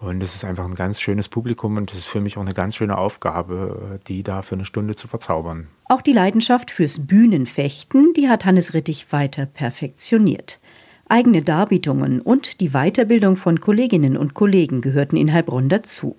Und 0.04 0.22
es 0.22 0.36
ist 0.36 0.44
einfach 0.44 0.66
ein 0.66 0.76
ganz 0.76 1.00
schönes 1.00 1.30
Publikum 1.30 1.78
und 1.78 1.92
es 1.92 2.00
ist 2.00 2.08
für 2.08 2.20
mich 2.20 2.36
auch 2.36 2.42
eine 2.42 2.54
ganz 2.54 2.76
schöne 2.76 2.98
Aufgabe, 2.98 4.02
die 4.08 4.22
da 4.22 4.42
für 4.42 4.56
eine 4.56 4.66
Stunde 4.66 4.98
zu 4.98 5.08
verzaubern. 5.08 5.68
Auch 5.86 6.02
die 6.02 6.12
Leidenschaft 6.12 6.72
fürs 6.72 7.08
Bühnenfechten, 7.08 8.14
die 8.14 8.28
hat 8.28 8.44
Hannes 8.44 8.74
Rittig 8.74 9.08
weiter 9.12 9.46
perfektioniert. 9.46 10.60
Eigene 11.08 11.42
Darbietungen 11.42 12.20
und 12.20 12.60
die 12.60 12.72
Weiterbildung 12.72 13.38
von 13.38 13.62
Kolleginnen 13.62 14.18
und 14.18 14.34
Kollegen 14.34 14.82
gehörten 14.82 15.16
in 15.16 15.32
Heilbronn 15.32 15.70
dazu. 15.70 16.18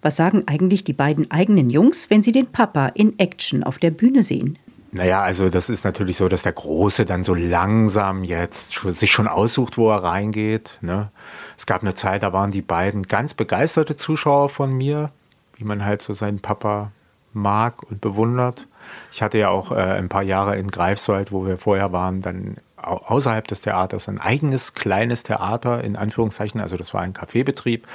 Was 0.00 0.14
sagen 0.14 0.44
eigentlich 0.46 0.84
die 0.84 0.92
beiden 0.92 1.28
eigenen 1.32 1.70
Jungs, 1.70 2.10
wenn 2.10 2.22
sie 2.22 2.32
den 2.32 2.46
Papa 2.46 2.86
in 2.86 3.18
Action 3.18 3.64
auf 3.64 3.78
der 3.78 3.90
Bühne 3.90 4.22
sehen? 4.22 4.58
Naja, 4.90 5.22
also 5.22 5.50
das 5.50 5.68
ist 5.68 5.84
natürlich 5.84 6.16
so, 6.16 6.28
dass 6.28 6.42
der 6.42 6.52
Große 6.52 7.04
dann 7.04 7.22
so 7.22 7.34
langsam 7.34 8.24
jetzt 8.24 8.72
sich 8.72 9.12
schon 9.12 9.28
aussucht, 9.28 9.76
wo 9.76 9.90
er 9.90 10.02
reingeht. 10.02 10.78
Ne? 10.80 11.10
Es 11.58 11.66
gab 11.66 11.82
eine 11.82 11.94
Zeit, 11.94 12.22
da 12.22 12.32
waren 12.32 12.50
die 12.50 12.62
beiden 12.62 13.02
ganz 13.02 13.34
begeisterte 13.34 13.96
Zuschauer 13.96 14.48
von 14.48 14.72
mir, 14.72 15.10
wie 15.56 15.64
man 15.64 15.84
halt 15.84 16.00
so 16.00 16.14
seinen 16.14 16.40
Papa 16.40 16.92
mag 17.34 17.82
und 17.82 18.00
bewundert. 18.00 18.66
Ich 19.12 19.20
hatte 19.20 19.36
ja 19.36 19.50
auch 19.50 19.72
äh, 19.72 19.74
ein 19.74 20.08
paar 20.08 20.22
Jahre 20.22 20.56
in 20.56 20.68
Greifswald, 20.68 21.32
wo 21.32 21.46
wir 21.46 21.58
vorher 21.58 21.92
waren, 21.92 22.22
dann 22.22 22.56
außerhalb 22.82 23.46
des 23.46 23.60
Theaters 23.60 24.08
ein 24.08 24.20
eigenes 24.20 24.74
kleines 24.74 25.22
Theater, 25.22 25.82
in 25.82 25.96
Anführungszeichen. 25.96 26.60
Also 26.60 26.76
das 26.76 26.94
war 26.94 27.02
ein 27.02 27.12
Kaffeebetrieb, 27.12 27.86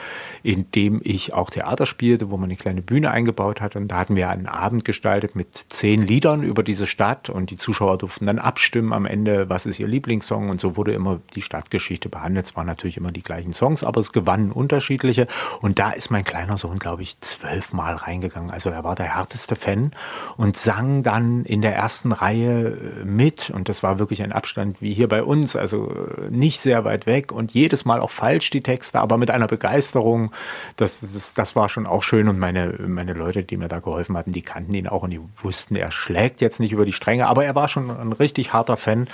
in 0.43 0.69
dem 0.71 1.01
ich 1.03 1.33
auch 1.33 1.49
Theater 1.49 1.85
spielte, 1.85 2.29
wo 2.29 2.37
man 2.37 2.45
eine 2.45 2.57
kleine 2.57 2.81
Bühne 2.81 3.11
eingebaut 3.11 3.61
hat. 3.61 3.75
Und 3.75 3.87
da 3.87 3.97
hatten 3.97 4.15
wir 4.15 4.29
einen 4.29 4.47
Abend 4.47 4.85
gestaltet 4.85 5.35
mit 5.35 5.53
zehn 5.53 6.01
Liedern 6.01 6.43
über 6.43 6.63
diese 6.63 6.87
Stadt 6.87 7.29
und 7.29 7.49
die 7.49 7.57
Zuschauer 7.57 7.97
durften 7.97 8.25
dann 8.25 8.39
abstimmen 8.39 8.93
am 8.93 9.05
Ende, 9.05 9.49
was 9.49 9.65
ist 9.65 9.79
ihr 9.79 9.87
Lieblingssong. 9.87 10.49
Und 10.49 10.59
so 10.59 10.75
wurde 10.75 10.93
immer 10.93 11.19
die 11.35 11.41
Stadtgeschichte 11.41 12.09
behandelt. 12.09 12.45
Es 12.45 12.55
waren 12.55 12.67
natürlich 12.67 12.97
immer 12.97 13.11
die 13.11 13.23
gleichen 13.23 13.53
Songs, 13.53 13.83
aber 13.83 13.99
es 13.99 14.11
gewannen 14.11 14.51
unterschiedliche. 14.51 15.27
Und 15.61 15.79
da 15.79 15.91
ist 15.91 16.11
mein 16.11 16.23
kleiner 16.23 16.57
Sohn, 16.57 16.79
glaube 16.79 17.01
ich, 17.01 17.19
zwölfmal 17.21 17.95
reingegangen. 17.95 18.51
Also 18.51 18.69
er 18.69 18.83
war 18.83 18.95
der 18.95 19.15
härteste 19.15 19.55
Fan 19.55 19.91
und 20.37 20.57
sang 20.57 21.03
dann 21.03 21.45
in 21.45 21.61
der 21.61 21.75
ersten 21.75 22.11
Reihe 22.11 22.77
äh, 23.01 23.05
mit. 23.05 23.49
Und 23.49 23.69
das 23.69 23.83
war 23.83 23.99
wirklich 23.99 24.21
ein 24.23 24.31
Abstand 24.31 24.81
wie 24.83 24.93
hier 24.93 25.07
bei 25.07 25.23
uns, 25.23 25.55
also 25.55 25.89
äh, 25.89 26.29
nicht 26.29 26.59
sehr 26.59 26.85
weit 26.85 27.05
weg 27.07 27.31
und 27.31 27.53
jedes 27.53 27.85
Mal 27.85 27.99
auch 27.99 28.11
falsch 28.11 28.49
die 28.49 28.61
Texte, 28.61 28.99
aber 28.99 29.17
mit 29.17 29.31
einer 29.31 29.47
Begeisterung. 29.47 30.31
Das, 30.77 30.99
das, 30.99 31.33
das 31.33 31.55
war 31.55 31.69
schon 31.69 31.87
auch 31.87 32.03
schön 32.03 32.27
und 32.27 32.37
meine, 32.37 32.75
meine 32.85 33.13
Leute, 33.13 33.43
die 33.43 33.57
mir 33.57 33.67
da 33.67 33.79
geholfen 33.79 34.15
hatten, 34.17 34.31
die 34.31 34.41
kannten 34.41 34.73
ihn 34.73 34.87
auch 34.87 35.03
und 35.03 35.09
die 35.09 35.21
wussten, 35.41 35.75
er 35.75 35.91
schlägt 35.91 36.41
jetzt 36.41 36.59
nicht 36.59 36.71
über 36.71 36.85
die 36.85 36.93
Stränge, 36.93 37.27
aber 37.27 37.45
er 37.45 37.55
war 37.55 37.67
schon 37.67 37.89
ein 37.89 38.13
richtig 38.13 38.53
harter 38.53 38.77
Fan. 38.77 39.07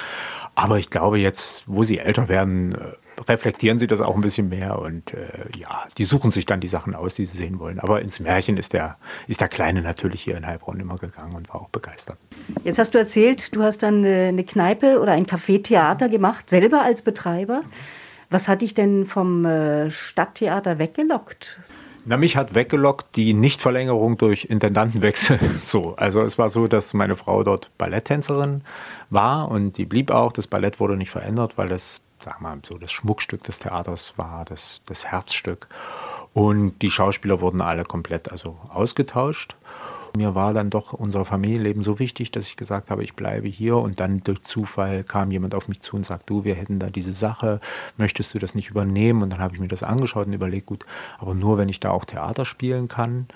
Aber 0.55 0.77
ich 0.77 0.89
glaube 0.89 1.19
jetzt, 1.19 1.63
wo 1.67 1.83
sie 1.83 1.99
älter 1.99 2.27
werden, 2.27 2.75
äh, 2.75 2.77
reflektieren 3.27 3.79
sie 3.79 3.87
das 3.87 4.01
auch 4.01 4.15
ein 4.15 4.21
bisschen 4.21 4.49
mehr 4.49 4.79
und 4.79 5.13
äh, 5.13 5.57
ja, 5.57 5.87
die 5.97 6.05
suchen 6.05 6.31
sich 6.31 6.45
dann 6.45 6.59
die 6.59 6.67
Sachen 6.67 6.95
aus, 6.95 7.15
die 7.15 7.25
sie 7.25 7.37
sehen 7.37 7.59
wollen. 7.59 7.79
Aber 7.79 8.01
ins 8.01 8.19
Märchen 8.19 8.57
ist 8.57 8.73
der, 8.73 8.97
ist 9.27 9.41
der 9.41 9.47
Kleine 9.47 9.81
natürlich 9.81 10.21
hier 10.21 10.37
in 10.37 10.45
Heilbronn 10.45 10.79
immer 10.79 10.97
gegangen 10.97 11.35
und 11.35 11.49
war 11.49 11.61
auch 11.61 11.69
begeistert. 11.69 12.17
Jetzt 12.63 12.79
hast 12.79 12.93
du 12.93 12.97
erzählt, 12.97 13.55
du 13.55 13.63
hast 13.63 13.83
dann 13.83 14.03
äh, 14.03 14.27
eine 14.27 14.43
Kneipe 14.43 14.99
oder 14.99 15.13
ein 15.13 15.25
Café-Theater 15.25 16.09
gemacht, 16.09 16.49
selber 16.49 16.81
als 16.81 17.01
Betreiber. 17.01 17.63
Was 18.29 18.47
hat 18.47 18.61
dich 18.61 18.75
denn 18.75 19.05
vom 19.07 19.45
äh, 19.45 19.89
Stadttheater 19.89 20.77
weggelockt? 20.77 21.59
Na, 22.05 22.17
mich 22.17 22.37
hat 22.37 22.55
weggelockt 22.55 23.15
die 23.15 23.33
Nichtverlängerung 23.33 24.17
durch 24.17 24.45
Intendantenwechsel. 24.45 25.39
So, 25.61 25.95
also 25.97 26.21
es 26.21 26.37
war 26.37 26.49
so, 26.49 26.67
dass 26.67 26.93
meine 26.93 27.15
Frau 27.15 27.43
dort 27.43 27.69
Balletttänzerin 27.77 28.61
war 29.09 29.51
und 29.51 29.77
die 29.77 29.85
blieb 29.85 30.09
auch. 30.09 30.31
Das 30.31 30.47
Ballett 30.47 30.79
wurde 30.79 30.95
nicht 30.95 31.11
verändert, 31.11 31.57
weil 31.57 31.71
es 31.71 32.01
sag 32.23 32.41
mal, 32.41 32.59
so 32.67 32.77
das 32.77 32.91
Schmuckstück 32.91 33.43
des 33.43 33.59
Theaters 33.59 34.13
war, 34.17 34.45
das, 34.45 34.81
das 34.85 35.05
Herzstück. 35.05 35.67
Und 36.33 36.81
die 36.81 36.91
Schauspieler 36.91 37.41
wurden 37.41 37.61
alle 37.61 37.83
komplett 37.83 38.31
also 38.31 38.57
ausgetauscht. 38.69 39.55
Mir 40.17 40.33
war 40.35 40.53
dann 40.53 40.69
doch 40.69 40.93
unser 40.93 41.23
Familienleben 41.23 41.83
so 41.83 41.99
wichtig, 41.99 42.31
dass 42.31 42.47
ich 42.47 42.57
gesagt 42.57 42.89
habe, 42.89 43.03
ich 43.03 43.15
bleibe 43.15 43.47
hier. 43.47 43.77
Und 43.77 43.99
dann 43.99 44.21
durch 44.23 44.41
Zufall 44.41 45.03
kam 45.03 45.31
jemand 45.31 45.53
auf 45.53 45.67
mich 45.67 45.81
zu 45.81 45.95
und 45.95 46.05
sagt, 46.05 46.29
du, 46.29 46.43
wir 46.43 46.55
hätten 46.55 46.79
da 46.79 46.89
diese 46.89 47.13
Sache, 47.13 47.59
möchtest 47.97 48.33
du 48.33 48.39
das 48.39 48.55
nicht 48.55 48.69
übernehmen? 48.69 49.21
Und 49.21 49.29
dann 49.31 49.39
habe 49.39 49.53
ich 49.53 49.59
mir 49.59 49.67
das 49.67 49.83
angeschaut 49.83 50.27
und 50.27 50.33
überlegt, 50.33 50.65
gut, 50.65 50.85
aber 51.19 51.35
nur 51.35 51.57
wenn 51.57 51.69
ich 51.69 51.79
da 51.79 51.91
auch 51.91 52.05
Theater 52.05 52.45
spielen 52.45 52.87
kann. 52.87 53.27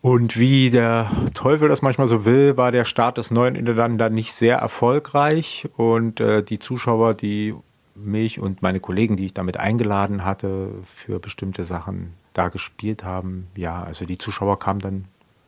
Und 0.00 0.38
wie 0.38 0.70
der 0.70 1.10
Teufel 1.34 1.68
das 1.68 1.82
manchmal 1.82 2.08
so 2.08 2.24
will, 2.24 2.56
war 2.56 2.70
der 2.70 2.84
Start 2.84 3.18
des 3.18 3.30
neuen 3.30 3.56
Interland 3.56 4.00
dann 4.00 4.14
nicht 4.14 4.32
sehr 4.32 4.58
erfolgreich. 4.58 5.68
Und 5.76 6.20
äh, 6.20 6.42
die 6.42 6.58
Zuschauer, 6.58 7.14
die 7.14 7.54
mich 7.98 8.40
und 8.40 8.62
meine 8.62 8.80
Kollegen, 8.80 9.16
die 9.16 9.26
ich 9.26 9.34
damit 9.34 9.56
eingeladen 9.56 10.24
hatte, 10.24 10.70
für 10.84 11.18
bestimmte 11.18 11.64
Sachen 11.64 12.14
da 12.32 12.48
gespielt 12.48 13.04
haben. 13.04 13.48
Ja, 13.54 13.82
also 13.82 14.04
die 14.04 14.18
Zuschauer 14.18 14.58
kamen 14.58 14.80
dann 14.80 15.04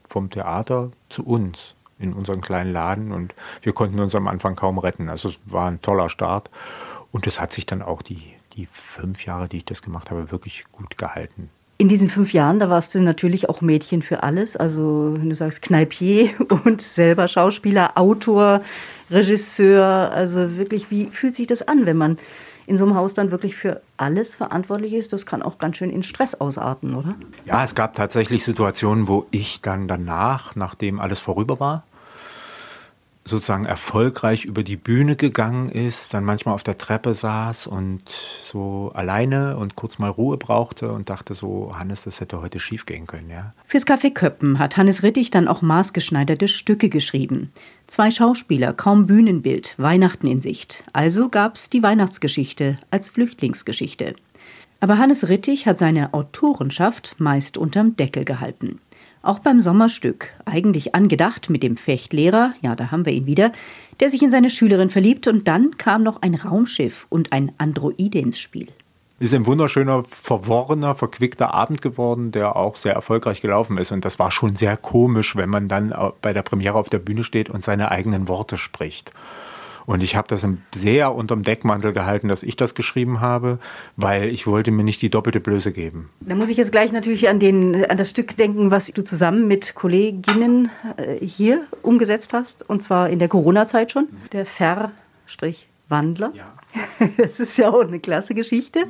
vom 0.08 0.30
Theater 0.30 0.90
zu 1.08 1.24
uns 1.24 1.76
in 1.98 2.12
unseren 2.12 2.40
kleinen 2.40 2.72
Laden 2.72 3.12
und 3.12 3.34
wir 3.62 3.72
konnten 3.72 4.00
uns 4.00 4.14
am 4.14 4.26
Anfang 4.26 4.56
kaum 4.56 4.78
retten. 4.78 5.08
Also 5.08 5.28
es 5.28 5.38
war 5.44 5.70
ein 5.70 5.82
toller 5.82 6.08
Start 6.08 6.50
und 7.12 7.26
es 7.26 7.40
hat 7.40 7.52
sich 7.52 7.66
dann 7.66 7.82
auch 7.82 8.02
die, 8.02 8.34
die 8.54 8.66
fünf 8.66 9.24
Jahre, 9.24 9.48
die 9.48 9.58
ich 9.58 9.64
das 9.64 9.82
gemacht 9.82 10.10
habe, 10.10 10.30
wirklich 10.30 10.64
gut 10.72 10.98
gehalten. 10.98 11.50
In 11.80 11.88
diesen 11.88 12.10
fünf 12.10 12.34
Jahren, 12.34 12.58
da 12.58 12.68
warst 12.68 12.94
du 12.94 13.00
natürlich 13.00 13.48
auch 13.48 13.62
Mädchen 13.62 14.02
für 14.02 14.22
alles. 14.22 14.54
Also, 14.54 15.14
wenn 15.16 15.30
du 15.30 15.34
sagst 15.34 15.62
Kneipier 15.62 16.28
und 16.66 16.82
selber 16.82 17.26
Schauspieler, 17.26 17.92
Autor, 17.96 18.60
Regisseur. 19.10 20.12
Also 20.12 20.58
wirklich, 20.58 20.90
wie 20.90 21.06
fühlt 21.06 21.34
sich 21.34 21.46
das 21.46 21.66
an, 21.66 21.86
wenn 21.86 21.96
man 21.96 22.18
in 22.66 22.76
so 22.76 22.84
einem 22.84 22.96
Haus 22.96 23.14
dann 23.14 23.30
wirklich 23.30 23.56
für 23.56 23.80
alles 23.96 24.34
verantwortlich 24.34 24.92
ist? 24.92 25.14
Das 25.14 25.24
kann 25.24 25.40
auch 25.40 25.56
ganz 25.56 25.78
schön 25.78 25.88
in 25.88 26.02
Stress 26.02 26.34
ausarten, 26.34 26.94
oder? 26.94 27.14
Ja, 27.46 27.64
es 27.64 27.74
gab 27.74 27.94
tatsächlich 27.94 28.44
Situationen, 28.44 29.08
wo 29.08 29.26
ich 29.30 29.62
dann 29.62 29.88
danach, 29.88 30.56
nachdem 30.56 31.00
alles 31.00 31.18
vorüber 31.18 31.60
war, 31.60 31.84
sozusagen 33.24 33.66
erfolgreich 33.66 34.44
über 34.44 34.62
die 34.62 34.76
Bühne 34.76 35.14
gegangen 35.14 35.68
ist, 35.68 36.14
dann 36.14 36.24
manchmal 36.24 36.54
auf 36.54 36.62
der 36.62 36.78
Treppe 36.78 37.14
saß 37.14 37.66
und 37.66 38.02
so 38.44 38.90
alleine 38.94 39.56
und 39.56 39.76
kurz 39.76 39.98
mal 39.98 40.08
Ruhe 40.08 40.36
brauchte 40.36 40.90
und 40.90 41.10
dachte 41.10 41.34
so, 41.34 41.72
Hannes, 41.78 42.04
das 42.04 42.20
hätte 42.20 42.40
heute 42.40 42.58
schief 42.58 42.86
gehen 42.86 43.06
können, 43.06 43.30
ja. 43.30 43.52
Fürs 43.66 43.86
Café 43.86 44.12
Köppen 44.12 44.58
hat 44.58 44.76
Hannes 44.76 45.02
Rittig 45.02 45.30
dann 45.30 45.48
auch 45.48 45.62
maßgeschneiderte 45.62 46.48
Stücke 46.48 46.88
geschrieben. 46.88 47.52
Zwei 47.86 48.10
Schauspieler, 48.10 48.72
kaum 48.72 49.06
Bühnenbild, 49.06 49.74
Weihnachten 49.78 50.26
in 50.26 50.40
Sicht. 50.40 50.84
Also 50.92 51.28
gab's 51.28 51.70
die 51.70 51.82
Weihnachtsgeschichte 51.82 52.78
als 52.90 53.10
Flüchtlingsgeschichte. 53.10 54.14
Aber 54.80 54.96
Hannes 54.96 55.28
Rittig 55.28 55.66
hat 55.66 55.78
seine 55.78 56.14
Autorenschaft 56.14 57.16
meist 57.18 57.58
unterm 57.58 57.96
Deckel 57.96 58.24
gehalten. 58.24 58.80
Auch 59.22 59.38
beim 59.40 59.60
Sommerstück, 59.60 60.28
eigentlich 60.46 60.94
angedacht 60.94 61.50
mit 61.50 61.62
dem 61.62 61.76
Fechtlehrer, 61.76 62.54
ja, 62.62 62.74
da 62.74 62.90
haben 62.90 63.04
wir 63.04 63.12
ihn 63.12 63.26
wieder, 63.26 63.52
der 64.00 64.08
sich 64.08 64.22
in 64.22 64.30
seine 64.30 64.48
Schülerin 64.48 64.88
verliebt 64.88 65.26
und 65.26 65.46
dann 65.46 65.76
kam 65.76 66.02
noch 66.02 66.22
ein 66.22 66.34
Raumschiff 66.34 67.06
und 67.10 67.30
ein 67.30 67.52
Androide 67.58 68.18
ins 68.18 68.38
Spiel. 68.38 68.68
Ist 69.18 69.34
ein 69.34 69.44
wunderschöner, 69.44 70.04
verworrener, 70.04 70.94
verquickter 70.94 71.52
Abend 71.52 71.82
geworden, 71.82 72.32
der 72.32 72.56
auch 72.56 72.76
sehr 72.76 72.94
erfolgreich 72.94 73.42
gelaufen 73.42 73.76
ist. 73.76 73.92
Und 73.92 74.06
das 74.06 74.18
war 74.18 74.30
schon 74.30 74.54
sehr 74.54 74.78
komisch, 74.78 75.36
wenn 75.36 75.50
man 75.50 75.68
dann 75.68 75.94
bei 76.22 76.32
der 76.32 76.40
Premiere 76.40 76.78
auf 76.78 76.88
der 76.88 77.00
Bühne 77.00 77.22
steht 77.22 77.50
und 77.50 77.62
seine 77.62 77.90
eigenen 77.90 78.28
Worte 78.28 78.56
spricht. 78.56 79.12
Und 79.86 80.02
ich 80.02 80.16
habe 80.16 80.28
das 80.28 80.46
sehr 80.74 81.14
unterm 81.14 81.42
Deckmantel 81.42 81.92
gehalten, 81.92 82.28
dass 82.28 82.42
ich 82.42 82.56
das 82.56 82.74
geschrieben 82.74 83.20
habe, 83.20 83.58
weil 83.96 84.28
ich 84.28 84.46
wollte 84.46 84.70
mir 84.70 84.84
nicht 84.84 85.02
die 85.02 85.10
doppelte 85.10 85.40
Blöße 85.40 85.72
geben. 85.72 86.10
Da 86.20 86.34
muss 86.34 86.48
ich 86.48 86.56
jetzt 86.56 86.72
gleich 86.72 86.92
natürlich 86.92 87.28
an, 87.28 87.38
den, 87.38 87.84
an 87.86 87.96
das 87.96 88.10
Stück 88.10 88.36
denken, 88.36 88.70
was 88.70 88.86
du 88.86 89.02
zusammen 89.02 89.48
mit 89.48 89.74
Kolleginnen 89.74 90.70
äh, 90.96 91.24
hier 91.24 91.62
umgesetzt 91.82 92.32
hast. 92.32 92.68
Und 92.68 92.82
zwar 92.82 93.10
in 93.10 93.18
der 93.18 93.28
Corona-Zeit 93.28 93.92
schon. 93.92 94.08
Der 94.32 94.46
Ver-Wandler. 94.46 96.32
Ja. 96.34 96.52
Das 97.16 97.40
ist 97.40 97.56
ja 97.56 97.70
auch 97.70 97.80
eine 97.82 97.98
klasse 97.98 98.34
Geschichte. 98.34 98.84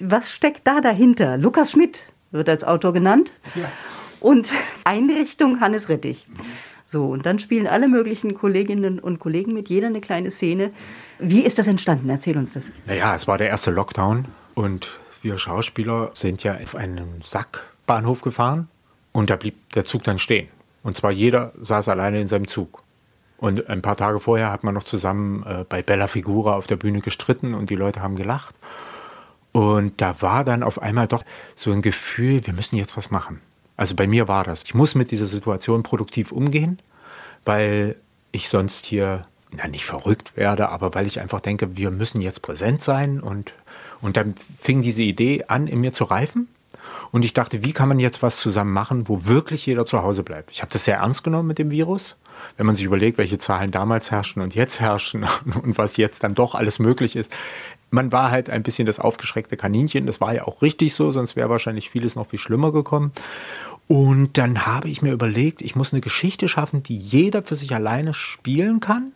Was 0.00 0.30
steckt 0.30 0.66
da 0.66 0.80
dahinter? 0.80 1.38
Lukas 1.38 1.72
Schmidt 1.72 2.02
wird 2.30 2.48
als 2.48 2.64
Autor 2.64 2.92
genannt. 2.92 3.32
Ja. 3.54 3.70
Und 4.20 4.52
Einrichtung 4.84 5.60
Hannes 5.60 5.88
Rettich. 5.88 6.26
So, 6.90 7.04
und 7.04 7.26
dann 7.26 7.38
spielen 7.38 7.66
alle 7.66 7.86
möglichen 7.86 8.32
Kolleginnen 8.32 8.98
und 8.98 9.18
Kollegen 9.18 9.52
mit, 9.52 9.68
jeder 9.68 9.88
eine 9.88 10.00
kleine 10.00 10.30
Szene. 10.30 10.70
Wie 11.18 11.42
ist 11.42 11.58
das 11.58 11.66
entstanden? 11.66 12.08
Erzähl 12.08 12.38
uns 12.38 12.54
das. 12.54 12.72
Naja, 12.86 13.14
es 13.14 13.28
war 13.28 13.36
der 13.36 13.50
erste 13.50 13.70
Lockdown 13.70 14.24
und 14.54 14.88
wir 15.20 15.36
Schauspieler 15.36 16.10
sind 16.14 16.42
ja 16.44 16.56
auf 16.56 16.74
einen 16.74 17.20
Sack 17.22 17.66
Bahnhof 17.84 18.22
gefahren 18.22 18.68
und 19.12 19.28
da 19.28 19.36
blieb 19.36 19.70
der 19.74 19.84
Zug 19.84 20.02
dann 20.04 20.18
stehen. 20.18 20.48
Und 20.82 20.96
zwar 20.96 21.10
jeder 21.10 21.52
saß 21.60 21.90
alleine 21.90 22.22
in 22.22 22.26
seinem 22.26 22.48
Zug. 22.48 22.82
Und 23.36 23.68
ein 23.68 23.82
paar 23.82 23.96
Tage 23.96 24.18
vorher 24.18 24.50
hat 24.50 24.64
man 24.64 24.72
noch 24.72 24.84
zusammen 24.84 25.42
äh, 25.42 25.66
bei 25.68 25.82
Bella 25.82 26.06
Figura 26.06 26.54
auf 26.54 26.66
der 26.66 26.76
Bühne 26.76 27.02
gestritten 27.02 27.52
und 27.52 27.68
die 27.68 27.76
Leute 27.76 28.00
haben 28.00 28.16
gelacht. 28.16 28.54
Und 29.52 30.00
da 30.00 30.22
war 30.22 30.42
dann 30.42 30.62
auf 30.62 30.80
einmal 30.80 31.06
doch 31.06 31.22
so 31.54 31.70
ein 31.70 31.82
Gefühl, 31.82 32.46
wir 32.46 32.54
müssen 32.54 32.76
jetzt 32.76 32.96
was 32.96 33.10
machen. 33.10 33.42
Also 33.78 33.94
bei 33.94 34.06
mir 34.06 34.28
war 34.28 34.44
das. 34.44 34.64
Ich 34.64 34.74
muss 34.74 34.94
mit 34.94 35.10
dieser 35.12 35.26
Situation 35.26 35.82
produktiv 35.82 36.32
umgehen, 36.32 36.80
weil 37.44 37.96
ich 38.32 38.50
sonst 38.50 38.84
hier, 38.84 39.26
na 39.52 39.68
nicht 39.68 39.86
verrückt 39.86 40.36
werde, 40.36 40.68
aber 40.68 40.94
weil 40.94 41.06
ich 41.06 41.20
einfach 41.20 41.40
denke, 41.40 41.76
wir 41.76 41.90
müssen 41.90 42.20
jetzt 42.20 42.42
präsent 42.42 42.82
sein. 42.82 43.20
Und, 43.20 43.54
und 44.02 44.16
dann 44.18 44.34
fing 44.60 44.82
diese 44.82 45.02
Idee 45.02 45.44
an, 45.46 45.68
in 45.68 45.80
mir 45.80 45.92
zu 45.92 46.04
reifen. 46.04 46.48
Und 47.12 47.24
ich 47.24 47.34
dachte, 47.34 47.64
wie 47.64 47.72
kann 47.72 47.88
man 47.88 48.00
jetzt 48.00 48.20
was 48.20 48.36
zusammen 48.36 48.72
machen, 48.72 49.08
wo 49.08 49.24
wirklich 49.24 49.64
jeder 49.64 49.86
zu 49.86 50.02
Hause 50.02 50.24
bleibt? 50.24 50.50
Ich 50.50 50.60
habe 50.60 50.72
das 50.72 50.84
sehr 50.84 50.96
ernst 50.96 51.22
genommen 51.22 51.46
mit 51.46 51.58
dem 51.58 51.70
Virus 51.70 52.16
wenn 52.56 52.66
man 52.66 52.76
sich 52.76 52.84
überlegt, 52.84 53.18
welche 53.18 53.38
Zahlen 53.38 53.70
damals 53.70 54.10
herrschen 54.10 54.42
und 54.42 54.54
jetzt 54.54 54.80
herrschen 54.80 55.26
und 55.62 55.78
was 55.78 55.96
jetzt 55.96 56.24
dann 56.24 56.34
doch 56.34 56.54
alles 56.54 56.78
möglich 56.78 57.16
ist. 57.16 57.32
Man 57.90 58.12
war 58.12 58.30
halt 58.30 58.50
ein 58.50 58.62
bisschen 58.62 58.84
das 58.84 59.00
aufgeschreckte 59.00 59.56
Kaninchen. 59.56 60.06
Das 60.06 60.20
war 60.20 60.34
ja 60.34 60.46
auch 60.46 60.60
richtig 60.60 60.94
so, 60.94 61.10
sonst 61.10 61.36
wäre 61.36 61.48
wahrscheinlich 61.48 61.88
vieles 61.88 62.16
noch 62.16 62.26
viel 62.26 62.38
schlimmer 62.38 62.70
gekommen. 62.70 63.12
Und 63.88 64.36
dann 64.36 64.66
habe 64.66 64.88
ich 64.88 65.00
mir 65.00 65.12
überlegt, 65.12 65.62
ich 65.62 65.74
muss 65.74 65.92
eine 65.92 66.02
Geschichte 66.02 66.46
schaffen, 66.46 66.82
die 66.82 66.96
jeder 66.96 67.42
für 67.42 67.56
sich 67.56 67.74
alleine 67.74 68.12
spielen 68.12 68.80
kann, 68.80 69.12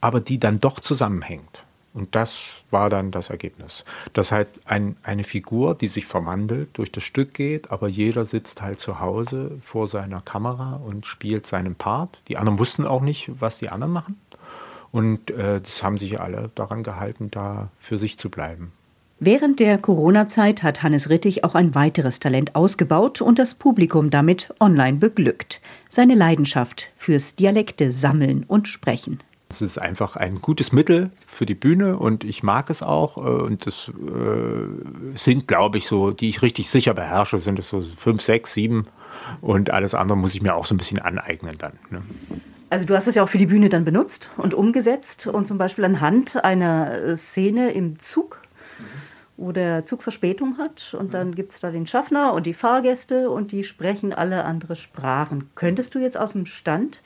aber 0.00 0.20
die 0.20 0.40
dann 0.40 0.58
doch 0.58 0.80
zusammenhängt. 0.80 1.62
Und 1.92 2.16
das 2.16 2.42
war 2.70 2.90
dann 2.90 3.12
das 3.12 3.30
Ergebnis. 3.30 3.84
Dass 4.14 4.32
halt 4.32 4.48
ein, 4.64 4.96
eine 5.04 5.22
Figur, 5.22 5.76
die 5.76 5.86
sich 5.88 6.06
verwandelt, 6.06 6.70
durch 6.72 6.90
das 6.90 7.04
Stück 7.04 7.34
geht, 7.34 7.70
aber 7.70 7.86
jeder 7.86 8.26
sitzt 8.26 8.62
halt 8.62 8.80
zu 8.80 9.00
Hause 9.00 9.52
vor 9.62 9.86
seiner 9.86 10.20
Kamera 10.20 10.80
und 10.84 11.06
spielt 11.06 11.46
seinen 11.46 11.76
Part. 11.76 12.20
Die 12.26 12.36
anderen 12.36 12.58
wussten 12.58 12.86
auch 12.86 13.02
nicht, 13.02 13.30
was 13.38 13.58
die 13.58 13.68
anderen 13.68 13.92
machen. 13.92 14.18
Und 14.90 15.30
äh, 15.30 15.60
das 15.60 15.82
haben 15.82 15.98
sich 15.98 16.20
alle 16.20 16.50
daran 16.54 16.82
gehalten, 16.84 17.30
da 17.30 17.68
für 17.80 17.98
sich 17.98 18.18
zu 18.18 18.30
bleiben. 18.30 18.72
Während 19.26 19.58
der 19.58 19.78
Corona-Zeit 19.78 20.62
hat 20.62 20.82
Hannes 20.82 21.08
Rittig 21.08 21.44
auch 21.44 21.54
ein 21.54 21.74
weiteres 21.74 22.20
Talent 22.20 22.54
ausgebaut 22.54 23.22
und 23.22 23.38
das 23.38 23.54
Publikum 23.54 24.10
damit 24.10 24.52
online 24.60 24.98
beglückt. 24.98 25.62
Seine 25.88 26.14
Leidenschaft 26.14 26.90
fürs 26.94 27.34
Dialekte 27.34 27.90
sammeln 27.90 28.44
und 28.46 28.68
sprechen. 28.68 29.20
Es 29.48 29.62
ist 29.62 29.78
einfach 29.78 30.16
ein 30.16 30.42
gutes 30.42 30.72
Mittel 30.72 31.08
für 31.26 31.46
die 31.46 31.54
Bühne 31.54 31.96
und 31.96 32.22
ich 32.22 32.42
mag 32.42 32.68
es 32.68 32.82
auch. 32.82 33.16
Äh, 33.16 33.20
und 33.20 33.66
das 33.66 33.88
äh, 33.88 35.16
sind, 35.16 35.48
glaube 35.48 35.78
ich, 35.78 35.86
so, 35.86 36.10
die 36.10 36.28
ich 36.28 36.42
richtig 36.42 36.68
sicher 36.68 36.92
beherrsche, 36.92 37.38
sind 37.38 37.58
es 37.58 37.70
so 37.70 37.82
fünf, 37.96 38.20
sechs, 38.20 38.52
sieben. 38.52 38.88
Und 39.40 39.70
alles 39.70 39.94
andere 39.94 40.18
muss 40.18 40.34
ich 40.34 40.42
mir 40.42 40.54
auch 40.54 40.66
so 40.66 40.74
ein 40.74 40.78
bisschen 40.78 40.98
aneignen 40.98 41.56
dann. 41.56 41.72
Ne? 41.88 42.02
Also 42.68 42.84
du 42.84 42.94
hast 42.94 43.06
es 43.06 43.14
ja 43.14 43.22
auch 43.22 43.30
für 43.30 43.38
die 43.38 43.46
Bühne 43.46 43.70
dann 43.70 43.86
benutzt 43.86 44.30
und 44.36 44.52
umgesetzt 44.52 45.28
und 45.28 45.46
zum 45.46 45.56
Beispiel 45.56 45.86
anhand 45.86 46.44
einer 46.44 47.16
Szene 47.16 47.70
im 47.70 47.98
Zug, 47.98 48.43
wo 49.36 49.52
der 49.52 49.84
Zug 49.84 50.02
Verspätung 50.02 50.58
hat 50.58 50.94
und 50.98 51.14
dann 51.14 51.34
gibt 51.34 51.52
es 51.52 51.60
da 51.60 51.70
den 51.70 51.86
Schaffner 51.86 52.32
und 52.32 52.46
die 52.46 52.54
Fahrgäste 52.54 53.30
und 53.30 53.52
die 53.52 53.64
sprechen 53.64 54.12
alle 54.12 54.44
andere 54.44 54.76
Sprachen. 54.76 55.50
Könntest 55.54 55.94
du 55.94 55.98
jetzt 55.98 56.16
aus 56.16 56.32
dem 56.32 56.46
Stand 56.46 57.00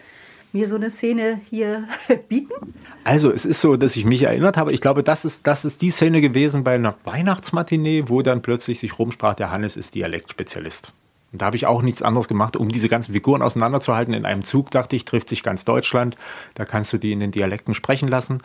mir 0.53 0.69
so 0.69 0.77
eine 0.77 0.91
Szene 0.91 1.41
hier 1.49 1.85
bieten? 2.29 2.75
Also 3.05 3.33
es 3.33 3.45
ist 3.45 3.61
so, 3.61 3.77
dass 3.77 3.97
ich 3.97 4.05
mich 4.05 4.25
erinnert 4.25 4.57
habe, 4.57 4.73
ich 4.73 4.81
glaube, 4.81 5.03
das 5.03 5.25
ist, 5.25 5.47
das 5.47 5.65
ist 5.65 5.81
die 5.83 5.91
Szene 5.91 6.21
gewesen 6.21 6.65
bei 6.65 6.75
einer 6.75 6.95
Weihnachtsmatinee, 7.05 8.05
wo 8.09 8.23
dann 8.23 8.43
plötzlich 8.43 8.79
sich 8.79 8.99
rumsprach, 8.99 9.35
der 9.35 9.51
Hannes 9.51 9.77
ist 9.77 9.95
Dialektspezialist. 9.95 10.93
Und 11.33 11.43
da 11.43 11.47
habe 11.47 11.57
ich 11.57 11.67
auch 11.67 11.83
nichts 11.83 12.01
anderes 12.01 12.27
gemacht, 12.27 12.57
um 12.57 12.71
diese 12.71 12.89
ganzen 12.89 13.13
Figuren 13.13 13.43
auseinanderzuhalten. 13.43 14.15
In 14.15 14.25
einem 14.25 14.45
Zug 14.45 14.71
dachte 14.71 14.97
ich, 14.97 15.05
trifft 15.05 15.29
sich 15.29 15.43
ganz 15.43 15.65
Deutschland. 15.65 16.17
Da 16.55 16.65
kannst 16.65 16.93
du 16.93 16.99
die 16.99 17.13
in 17.13 17.21
den 17.21 17.33
Dialekten 17.33 17.75
sprechen 17.75 18.09
lassen. 18.09 18.39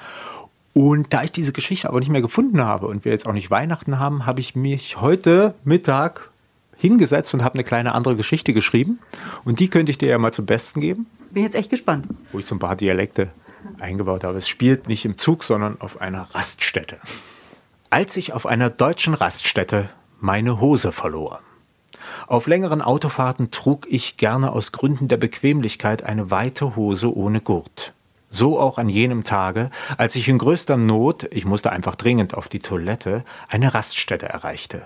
Und 0.73 1.13
da 1.13 1.23
ich 1.23 1.31
diese 1.31 1.53
Geschichte 1.53 1.87
aber 1.87 1.99
nicht 1.99 2.09
mehr 2.09 2.21
gefunden 2.21 2.61
habe 2.61 2.87
und 2.87 3.05
wir 3.05 3.11
jetzt 3.11 3.27
auch 3.27 3.33
nicht 3.33 3.51
Weihnachten 3.51 3.99
haben, 3.99 4.25
habe 4.25 4.39
ich 4.39 4.55
mich 4.55 4.99
heute 4.99 5.53
Mittag 5.63 6.31
hingesetzt 6.77 7.33
und 7.33 7.43
habe 7.43 7.55
eine 7.55 7.63
kleine 7.63 7.93
andere 7.93 8.15
Geschichte 8.15 8.53
geschrieben. 8.53 8.99
Und 9.45 9.59
die 9.59 9.69
könnte 9.69 9.91
ich 9.91 9.99
dir 9.99 10.09
ja 10.09 10.17
mal 10.17 10.33
zum 10.33 10.45
Besten 10.45 10.81
geben. 10.81 11.05
Bin 11.31 11.43
jetzt 11.43 11.55
echt 11.55 11.69
gespannt. 11.69 12.07
Wo 12.31 12.39
ich 12.39 12.45
so 12.45 12.55
ein 12.55 12.59
paar 12.59 12.75
Dialekte 12.75 13.29
eingebaut 13.79 14.23
habe. 14.23 14.37
Es 14.37 14.49
spielt 14.49 14.87
nicht 14.87 15.05
im 15.05 15.17
Zug, 15.17 15.43
sondern 15.43 15.79
auf 15.79 16.01
einer 16.01 16.23
Raststätte. 16.33 16.97
Als 17.89 18.17
ich 18.17 18.33
auf 18.33 18.45
einer 18.45 18.69
deutschen 18.69 19.13
Raststätte 19.13 19.89
meine 20.19 20.59
Hose 20.59 20.91
verlor. 20.91 21.39
Auf 22.27 22.47
längeren 22.47 22.81
Autofahrten 22.81 23.51
trug 23.51 23.85
ich 23.89 24.17
gerne 24.17 24.51
aus 24.51 24.71
Gründen 24.71 25.07
der 25.07 25.17
Bequemlichkeit 25.17 26.03
eine 26.03 26.31
weite 26.31 26.75
Hose 26.75 27.15
ohne 27.15 27.41
Gurt. 27.41 27.93
So 28.35 28.59
auch 28.59 28.79
an 28.79 28.89
jenem 28.89 29.23
Tage, 29.23 29.69
als 29.95 30.15
ich 30.15 30.27
in 30.27 30.39
größter 30.39 30.75
Not, 30.75 31.27
ich 31.29 31.45
musste 31.45 31.71
einfach 31.71 31.95
dringend 31.95 32.33
auf 32.33 32.47
die 32.47 32.57
Toilette, 32.57 33.23
eine 33.47 33.75
Raststätte 33.75 34.27
erreichte. 34.27 34.81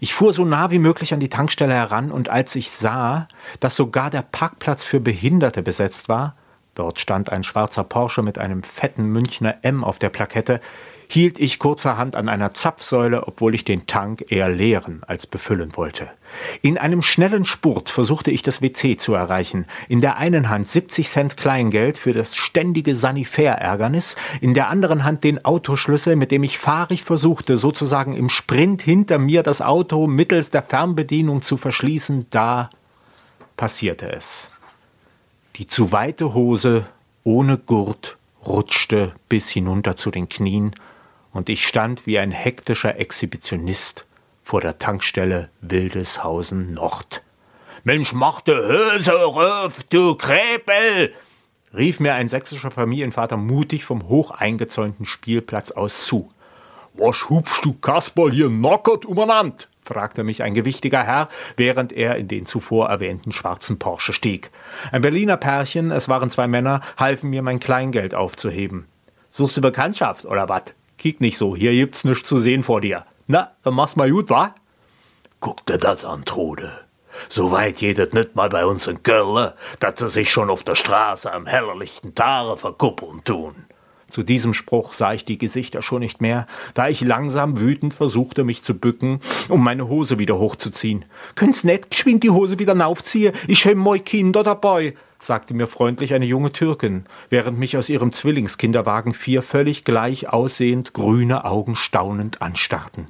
Ich 0.00 0.14
fuhr 0.14 0.32
so 0.32 0.46
nah 0.46 0.70
wie 0.70 0.78
möglich 0.78 1.12
an 1.12 1.20
die 1.20 1.28
Tankstelle 1.28 1.74
heran 1.74 2.10
und 2.10 2.30
als 2.30 2.56
ich 2.56 2.70
sah, 2.70 3.28
dass 3.60 3.76
sogar 3.76 4.08
der 4.08 4.22
Parkplatz 4.22 4.82
für 4.82 4.98
Behinderte 4.98 5.62
besetzt 5.62 6.08
war, 6.08 6.36
dort 6.74 6.98
stand 6.98 7.30
ein 7.30 7.42
schwarzer 7.42 7.84
Porsche 7.84 8.22
mit 8.22 8.38
einem 8.38 8.62
fetten 8.62 9.04
Münchner 9.04 9.56
M 9.60 9.84
auf 9.84 9.98
der 9.98 10.08
Plakette, 10.08 10.62
hielt 11.08 11.38
ich 11.38 11.58
kurzerhand 11.58 12.16
an 12.16 12.28
einer 12.28 12.52
Zapfsäule, 12.54 13.26
obwohl 13.26 13.54
ich 13.54 13.64
den 13.64 13.86
Tank 13.86 14.24
eher 14.28 14.48
leeren 14.48 15.02
als 15.06 15.26
befüllen 15.26 15.76
wollte. 15.76 16.08
In 16.62 16.78
einem 16.78 17.02
schnellen 17.02 17.44
Spurt 17.44 17.90
versuchte 17.90 18.30
ich 18.30 18.42
das 18.42 18.60
WC 18.60 18.96
zu 18.96 19.14
erreichen. 19.14 19.66
In 19.88 20.00
der 20.00 20.16
einen 20.16 20.48
Hand 20.48 20.66
70 20.66 21.08
Cent 21.08 21.36
Kleingeld 21.36 21.98
für 21.98 22.12
das 22.12 22.36
ständige 22.36 22.94
Sanifair-Ärgernis, 22.94 24.16
in 24.40 24.54
der 24.54 24.68
anderen 24.68 25.04
Hand 25.04 25.24
den 25.24 25.44
Autoschlüssel, 25.44 26.16
mit 26.16 26.30
dem 26.30 26.42
ich 26.42 26.58
fahrig 26.58 27.02
versuchte, 27.02 27.58
sozusagen 27.58 28.14
im 28.14 28.28
Sprint 28.28 28.82
hinter 28.82 29.18
mir 29.18 29.42
das 29.42 29.62
Auto 29.62 30.06
mittels 30.06 30.50
der 30.50 30.62
Fernbedienung 30.62 31.42
zu 31.42 31.56
verschließen. 31.56 32.26
Da 32.30 32.70
passierte 33.56 34.10
es. 34.12 34.48
Die 35.56 35.66
zu 35.66 35.92
weite 35.92 36.34
Hose 36.34 36.86
ohne 37.24 37.58
Gurt 37.58 38.16
rutschte 38.46 39.12
bis 39.28 39.48
hinunter 39.50 39.96
zu 39.96 40.10
den 40.10 40.28
Knien 40.28 40.74
und 41.36 41.50
ich 41.50 41.66
stand 41.66 42.06
wie 42.06 42.18
ein 42.18 42.30
hektischer 42.30 42.98
Exhibitionist 42.98 44.06
vor 44.42 44.62
der 44.62 44.78
Tankstelle 44.78 45.50
Wildeshausen 45.60 46.72
Nord. 46.72 47.22
Mensch, 47.84 48.14
mach 48.14 48.40
de 48.40 48.56
Hose 48.56 49.12
ruf, 49.12 49.82
du 49.90 50.14
Krebel! 50.14 51.12
rief 51.74 52.00
mir 52.00 52.14
ein 52.14 52.28
sächsischer 52.28 52.70
Familienvater 52.70 53.36
mutig 53.36 53.84
vom 53.84 54.08
hoch 54.08 54.30
eingezäunten 54.30 55.04
Spielplatz 55.04 55.72
aus 55.72 56.04
zu. 56.04 56.32
Was 56.94 57.28
hupfst 57.28 57.62
du 57.64 57.74
Kasperl 57.74 58.32
hier 58.32 58.48
knockert 58.48 59.04
umeinander? 59.04 59.66
fragte 59.84 60.24
mich 60.24 60.42
ein 60.42 60.54
gewichtiger 60.54 61.04
Herr, 61.04 61.28
während 61.56 61.92
er 61.92 62.16
in 62.16 62.28
den 62.28 62.46
zuvor 62.46 62.88
erwähnten 62.88 63.30
schwarzen 63.32 63.78
Porsche 63.78 64.14
stieg. 64.14 64.50
Ein 64.90 65.02
Berliner 65.02 65.36
Pärchen, 65.36 65.90
es 65.90 66.08
waren 66.08 66.30
zwei 66.30 66.48
Männer, 66.48 66.80
halfen 66.96 67.28
mir 67.28 67.42
mein 67.42 67.60
Kleingeld 67.60 68.14
aufzuheben. 68.14 68.86
Suchst 69.30 69.58
du 69.58 69.60
Bekanntschaft, 69.60 70.24
oder 70.24 70.48
wat? 70.48 70.74
Kick 70.98 71.20
nicht 71.20 71.38
so, 71.38 71.54
hier 71.54 71.72
gibt's 71.72 72.04
nichts 72.04 72.28
zu 72.28 72.40
sehen 72.40 72.62
vor 72.62 72.80
dir. 72.80 73.04
Na, 73.26 73.52
dann 73.62 73.74
mach's 73.74 73.96
mal 73.96 74.10
gut, 74.10 74.30
wa? 74.30 74.54
Guck 75.40 75.66
dir 75.66 75.78
das 75.78 76.04
an, 76.04 76.24
Trude. 76.24 76.72
So 77.28 77.50
weit 77.50 77.76
geht 77.76 77.98
es 77.98 78.12
nicht 78.12 78.34
mal 78.36 78.48
bei 78.48 78.66
uns 78.66 78.86
in 78.86 79.02
Köln, 79.02 79.52
dass 79.80 79.98
sie 79.98 80.08
sich 80.08 80.30
schon 80.30 80.50
auf 80.50 80.64
der 80.64 80.74
Straße 80.74 81.32
am 81.32 81.46
hellerlichten 81.46 82.14
Tage 82.14 82.56
verkuppeln 82.56 83.24
tun. 83.24 83.54
Zu 84.08 84.22
diesem 84.22 84.54
Spruch 84.54 84.94
sah 84.94 85.14
ich 85.14 85.24
die 85.24 85.38
Gesichter 85.38 85.82
schon 85.82 86.00
nicht 86.00 86.20
mehr, 86.20 86.46
da 86.74 86.88
ich 86.88 87.00
langsam 87.00 87.58
wütend 87.58 87.92
versuchte, 87.92 88.44
mich 88.44 88.62
zu 88.62 88.74
bücken, 88.74 89.20
um 89.48 89.64
meine 89.64 89.88
Hose 89.88 90.18
wieder 90.18 90.38
hochzuziehen. 90.38 91.04
Könnt's 91.34 91.64
net 91.64 91.90
geschwind 91.90 92.22
die 92.22 92.30
Hose 92.30 92.58
wieder 92.58 92.74
naufziehen? 92.74 93.34
Ich 93.48 93.66
hab 93.66 93.74
moi 93.74 93.98
Kinder 93.98 94.44
dabei, 94.44 94.94
sagte 95.18 95.54
mir 95.54 95.66
freundlich 95.66 96.14
eine 96.14 96.26
junge 96.26 96.52
Türkin, 96.52 97.06
während 97.28 97.58
mich 97.58 97.76
aus 97.76 97.88
ihrem 97.88 98.12
Zwillingskinderwagen 98.12 99.14
vier 99.14 99.42
völlig 99.42 99.84
gleich 99.84 100.28
aussehend 100.28 100.92
grüne 100.92 101.44
Augen 101.44 101.76
staunend 101.76 102.42
anstarrten. 102.42 103.08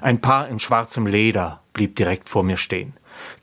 Ein 0.00 0.20
Paar 0.20 0.48
in 0.48 0.58
schwarzem 0.58 1.06
Leder 1.06 1.62
blieb 1.72 1.96
direkt 1.96 2.28
vor 2.28 2.42
mir 2.42 2.56
stehen. 2.56 2.94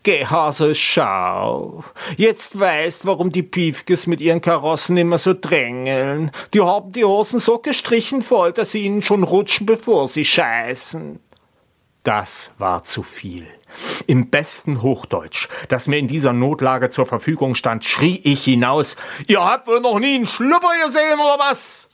Geh, 0.03 0.25
Hase, 0.25 0.75
schau. 0.75 1.83
Jetzt 2.17 2.59
weißt, 2.59 3.05
warum 3.05 3.31
die 3.31 3.43
Piefkes 3.43 4.07
mit 4.07 4.21
ihren 4.21 4.41
Karossen 4.41 4.97
immer 4.97 5.17
so 5.17 5.33
drängeln. 5.39 6.31
Die 6.53 6.61
haben 6.61 6.91
die 6.91 7.05
Hosen 7.05 7.39
so 7.39 7.59
gestrichen 7.59 8.21
voll, 8.21 8.51
dass 8.51 8.71
sie 8.71 8.83
ihnen 8.83 9.01
schon 9.01 9.23
rutschen, 9.23 9.65
bevor 9.65 10.07
sie 10.07 10.25
scheißen. 10.25 11.19
Das 12.03 12.51
war 12.57 12.83
zu 12.83 13.03
viel. 13.03 13.45
Im 14.07 14.29
besten 14.29 14.81
Hochdeutsch, 14.81 15.49
das 15.67 15.87
mir 15.87 15.97
in 15.97 16.07
dieser 16.07 16.33
Notlage 16.33 16.89
zur 16.89 17.05
Verfügung 17.05 17.55
stand, 17.55 17.83
schrie 17.83 18.19
ich 18.23 18.45
hinaus, 18.45 18.95
ihr 19.27 19.43
habt 19.43 19.67
wohl 19.67 19.81
noch 19.81 19.99
nie 19.99 20.15
einen 20.15 20.25
Schlüpper 20.25 20.71
gesehen, 20.85 21.19
oder 21.19 21.37
was? 21.37 21.89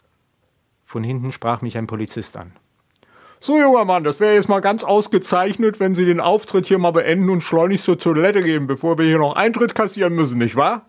Von 0.85 1.03
hinten 1.03 1.31
sprach 1.31 1.61
mich 1.61 1.77
ein 1.77 1.87
Polizist 1.87 2.37
an. 2.37 2.53
So, 3.41 3.59
junger 3.59 3.85
Mann, 3.85 4.03
das 4.03 4.19
wäre 4.19 4.35
jetzt 4.35 4.47
mal 4.47 4.61
ganz 4.61 4.83
ausgezeichnet, 4.83 5.79
wenn 5.79 5.95
Sie 5.95 6.05
den 6.05 6.19
Auftritt 6.19 6.65
hier 6.67 6.77
mal 6.77 6.91
beenden 6.91 7.29
und 7.29 7.41
schleunigst 7.41 7.85
zur 7.85 7.99
Toilette 7.99 8.41
gehen, 8.41 8.67
bevor 8.67 8.97
wir 8.97 9.05
hier 9.05 9.19
noch 9.19 9.35
Eintritt 9.35 9.75
kassieren 9.75 10.13
müssen, 10.13 10.37
nicht 10.37 10.55
wahr? 10.55 10.85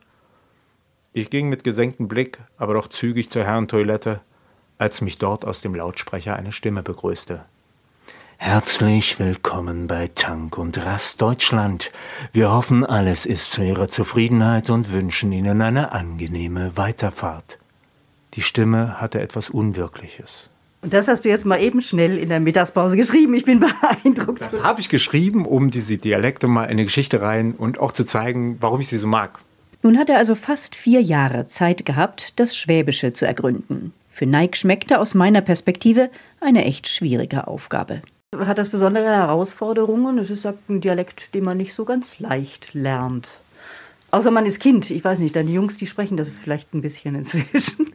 Ich 1.13 1.31
ging 1.31 1.49
mit 1.49 1.65
gesenktem 1.65 2.09
Blick, 2.09 2.39
aber 2.59 2.75
doch 2.75 2.89
zügig 2.89 3.31
zur 3.31 3.45
Herrentoilette, 3.45 4.21
als 4.79 5.01
mich 5.01 5.19
dort 5.19 5.45
aus 5.45 5.61
dem 5.61 5.75
Lautsprecher 5.75 6.37
eine 6.37 6.53
Stimme 6.53 6.83
begrüßte. 6.83 7.45
Herzlich 8.39 9.19
willkommen 9.19 9.87
bei 9.87 10.09
Tank 10.15 10.59
und 10.59 10.79
Rast 10.85 11.21
Deutschland. 11.21 11.91
Wir 12.33 12.53
hoffen, 12.53 12.85
alles 12.85 13.27
ist 13.27 13.51
zu 13.51 13.63
Ihrer 13.63 13.89
Zufriedenheit 13.89 14.71
und 14.71 14.93
wünschen 14.93 15.33
Ihnen 15.33 15.63
eine 15.63 15.93
angenehme 15.93 16.77
Weiterfahrt. 16.77 17.59
Die 18.35 18.43
Stimme 18.43 19.01
hatte 19.01 19.21
etwas 19.21 19.51
Unwirkliches. 19.51 20.51
Und 20.83 20.93
das 20.93 21.09
hast 21.09 21.25
du 21.25 21.29
jetzt 21.29 21.47
mal 21.47 21.61
eben 21.61 21.81
schnell 21.81 22.19
in 22.19 22.29
der 22.29 22.41
Mittagspause 22.41 22.97
geschrieben. 22.97 23.35
Ich 23.35 23.45
bin 23.45 23.61
beeindruckt. 24.05 24.43
Das 24.43 24.63
habe 24.63 24.81
ich 24.81 24.89
geschrieben, 24.89 25.47
um 25.47 25.71
diese 25.71 25.97
Dialekte 25.97 26.47
mal 26.47 26.65
in 26.65 26.73
eine 26.73 26.85
Geschichte 26.85 27.23
rein 27.23 27.53
und 27.53 27.81
auch 27.81 27.93
zu 27.93 28.05
zeigen, 28.05 28.59
warum 28.61 28.81
ich 28.81 28.89
sie 28.89 28.99
so 28.99 29.07
mag. 29.07 29.41
Nun 29.83 29.99
hat 29.99 30.11
er 30.11 30.19
also 30.19 30.35
fast 30.35 30.77
vier 30.77 31.01
Jahre 31.01 31.47
Zeit 31.47 31.85
gehabt, 31.85 32.39
das 32.39 32.57
Schwäbische 32.57 33.13
zu 33.13 33.27
ergründen. 33.27 33.93
Für 34.11 34.27
Neig 34.27 34.57
schmeckte 34.57 34.99
aus 34.99 35.15
meiner 35.15 35.41
Perspektive 35.41 36.11
eine 36.41 36.65
echt 36.65 36.89
schwierige 36.89 37.49
Aufgabe. 37.49 38.03
Hat 38.35 38.59
das 38.59 38.69
besondere 38.69 39.07
Herausforderungen? 39.07 40.19
Es 40.19 40.31
ist 40.31 40.47
ein 40.47 40.81
Dialekt, 40.81 41.33
den 41.35 41.45
man 41.45 41.57
nicht 41.57 41.75
so 41.75 41.85
ganz 41.85 42.19
leicht 42.19 42.75
lernt. 42.75 43.29
Außer 44.11 44.31
man 44.31 44.47
ist 44.47 44.61
Kind. 44.61 44.91
Ich 44.91 45.05
weiß 45.05 45.21
nicht, 45.21 45.37
deine 45.37 45.51
Jungs, 45.51 45.77
die 45.77 45.87
sprechen 45.87 46.17
das 46.17 46.37
vielleicht 46.37 46.75
ein 46.75 46.83
bisschen 46.83 47.15
inzwischen. 47.15 47.93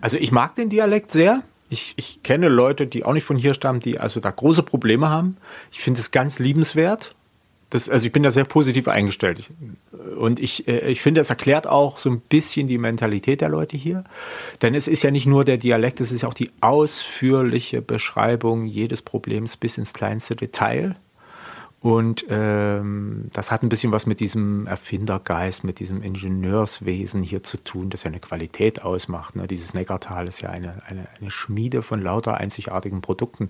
Also 0.00 0.16
ich 0.16 0.32
mag 0.32 0.54
den 0.54 0.68
Dialekt 0.68 1.10
sehr. 1.10 1.42
Ich, 1.68 1.92
ich 1.96 2.22
kenne 2.22 2.48
Leute, 2.48 2.86
die 2.86 3.04
auch 3.04 3.12
nicht 3.12 3.24
von 3.24 3.36
hier 3.36 3.52
stammen, 3.52 3.80
die 3.80 3.98
also 3.98 4.20
da 4.20 4.30
große 4.30 4.62
Probleme 4.62 5.10
haben. 5.10 5.36
Ich 5.70 5.80
finde 5.80 6.00
es 6.00 6.10
ganz 6.10 6.38
liebenswert. 6.38 7.14
Das, 7.70 7.88
also 7.90 8.06
ich 8.06 8.12
bin 8.12 8.22
da 8.22 8.30
sehr 8.30 8.44
positiv 8.44 8.88
eingestellt. 8.88 9.50
Und 10.16 10.40
ich, 10.40 10.66
äh, 10.68 10.90
ich 10.90 11.02
finde, 11.02 11.20
es 11.20 11.30
erklärt 11.30 11.66
auch 11.66 11.98
so 11.98 12.10
ein 12.10 12.20
bisschen 12.20 12.66
die 12.66 12.78
Mentalität 12.78 13.40
der 13.40 13.50
Leute 13.50 13.76
hier. 13.76 14.04
Denn 14.62 14.74
es 14.74 14.88
ist 14.88 15.02
ja 15.02 15.10
nicht 15.10 15.26
nur 15.26 15.44
der 15.44 15.58
Dialekt, 15.58 16.00
es 16.00 16.10
ist 16.10 16.24
auch 16.24 16.34
die 16.34 16.50
ausführliche 16.60 17.82
Beschreibung 17.82 18.64
jedes 18.64 19.02
Problems 19.02 19.56
bis 19.56 19.76
ins 19.76 19.92
kleinste 19.92 20.34
Detail. 20.34 20.96
Und 21.80 22.26
ähm, 22.28 23.26
das 23.32 23.52
hat 23.52 23.62
ein 23.62 23.68
bisschen 23.68 23.92
was 23.92 24.04
mit 24.04 24.18
diesem 24.18 24.66
Erfindergeist, 24.66 25.62
mit 25.62 25.78
diesem 25.78 26.02
Ingenieurswesen 26.02 27.22
hier 27.22 27.44
zu 27.44 27.56
tun, 27.56 27.88
das 27.88 28.02
ja 28.02 28.08
eine 28.08 28.18
Qualität 28.18 28.82
ausmacht. 28.82 29.36
Ne? 29.36 29.46
Dieses 29.46 29.74
Neckartal 29.74 30.26
ist 30.26 30.40
ja 30.40 30.50
eine, 30.50 30.82
eine, 30.88 31.06
eine 31.20 31.30
Schmiede 31.30 31.82
von 31.82 32.02
lauter 32.02 32.36
einzigartigen 32.36 33.00
Produkten. 33.00 33.48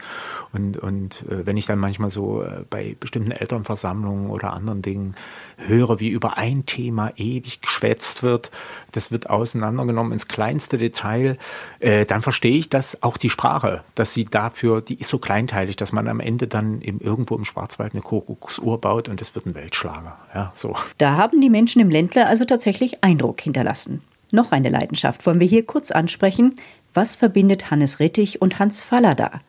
Und, 0.52 0.76
und 0.76 1.24
äh, 1.30 1.46
wenn 1.46 1.56
ich 1.56 1.64
dann 1.64 1.78
manchmal 1.78 2.10
so 2.10 2.42
äh, 2.42 2.64
bei 2.68 2.96
bestimmten 3.00 3.30
Elternversammlungen 3.30 4.28
oder 4.28 4.52
anderen 4.52 4.82
Dingen 4.82 5.14
höre, 5.56 5.98
wie 5.98 6.10
über 6.10 6.36
ein 6.36 6.66
Thema 6.66 7.12
ewig 7.16 7.62
geschwätzt 7.62 8.22
wird, 8.22 8.50
das 8.92 9.10
wird 9.10 9.30
auseinandergenommen 9.30 10.12
ins 10.12 10.28
kleinste 10.28 10.76
Detail, 10.76 11.38
äh, 11.80 12.04
dann 12.04 12.20
verstehe 12.20 12.58
ich, 12.58 12.68
dass 12.68 13.02
auch 13.02 13.16
die 13.16 13.30
Sprache, 13.30 13.84
dass 13.94 14.12
sie 14.12 14.26
dafür, 14.26 14.82
die 14.82 15.00
ist 15.00 15.08
so 15.08 15.18
kleinteilig, 15.18 15.76
dass 15.76 15.92
man 15.92 16.08
am 16.08 16.20
Ende 16.20 16.46
dann 16.46 16.82
im, 16.82 17.00
irgendwo 17.00 17.34
im 17.34 17.46
Schwarzwald 17.46 17.94
eine 17.94 18.02
Kuckucksuhr 18.20 18.80
baut 18.80 19.08
und 19.08 19.20
es 19.20 19.34
wird 19.34 19.46
ein 19.46 19.54
Weltschlager. 19.54 20.18
Ja, 20.34 20.50
so. 20.54 20.74
Da 20.98 21.16
haben 21.16 21.40
die 21.40 21.50
Menschen 21.50 21.80
im 21.80 21.90
Ländler 21.90 22.26
also 22.26 22.44
tatsächlich 22.44 23.02
Eindruck 23.02 23.40
hinterlassen. 23.40 24.02
Noch 24.30 24.52
eine 24.52 24.68
Leidenschaft 24.68 25.24
wollen 25.26 25.40
wir 25.40 25.46
hier 25.46 25.64
kurz 25.64 25.90
ansprechen. 25.90 26.54
Was 26.94 27.16
verbindet 27.16 27.70
Hannes 27.70 28.00
Rittich 28.00 28.42
und 28.42 28.58
Hans 28.58 28.82
Fallada? 28.82 29.40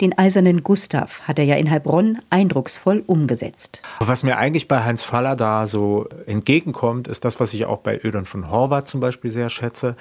Den 0.00 0.16
eisernen 0.16 0.62
Gustav 0.62 1.20
hat 1.22 1.38
er 1.38 1.44
ja 1.44 1.56
in 1.56 1.70
Heilbronn 1.70 2.20
eindrucksvoll 2.30 3.02
umgesetzt. 3.06 3.82
Was 3.98 4.22
mir 4.22 4.38
eigentlich 4.38 4.66
bei 4.66 4.82
Hans 4.82 5.02
Fallada 5.02 5.66
so 5.66 6.08
entgegenkommt, 6.26 7.06
ist 7.06 7.24
das, 7.24 7.38
was 7.38 7.52
ich 7.52 7.66
auch 7.66 7.78
bei 7.78 8.00
Ödon 8.02 8.24
von 8.24 8.50
Horvath 8.50 8.88
zum 8.88 9.00
Beispiel 9.00 9.30
sehr 9.30 9.50
schätze. 9.50 9.96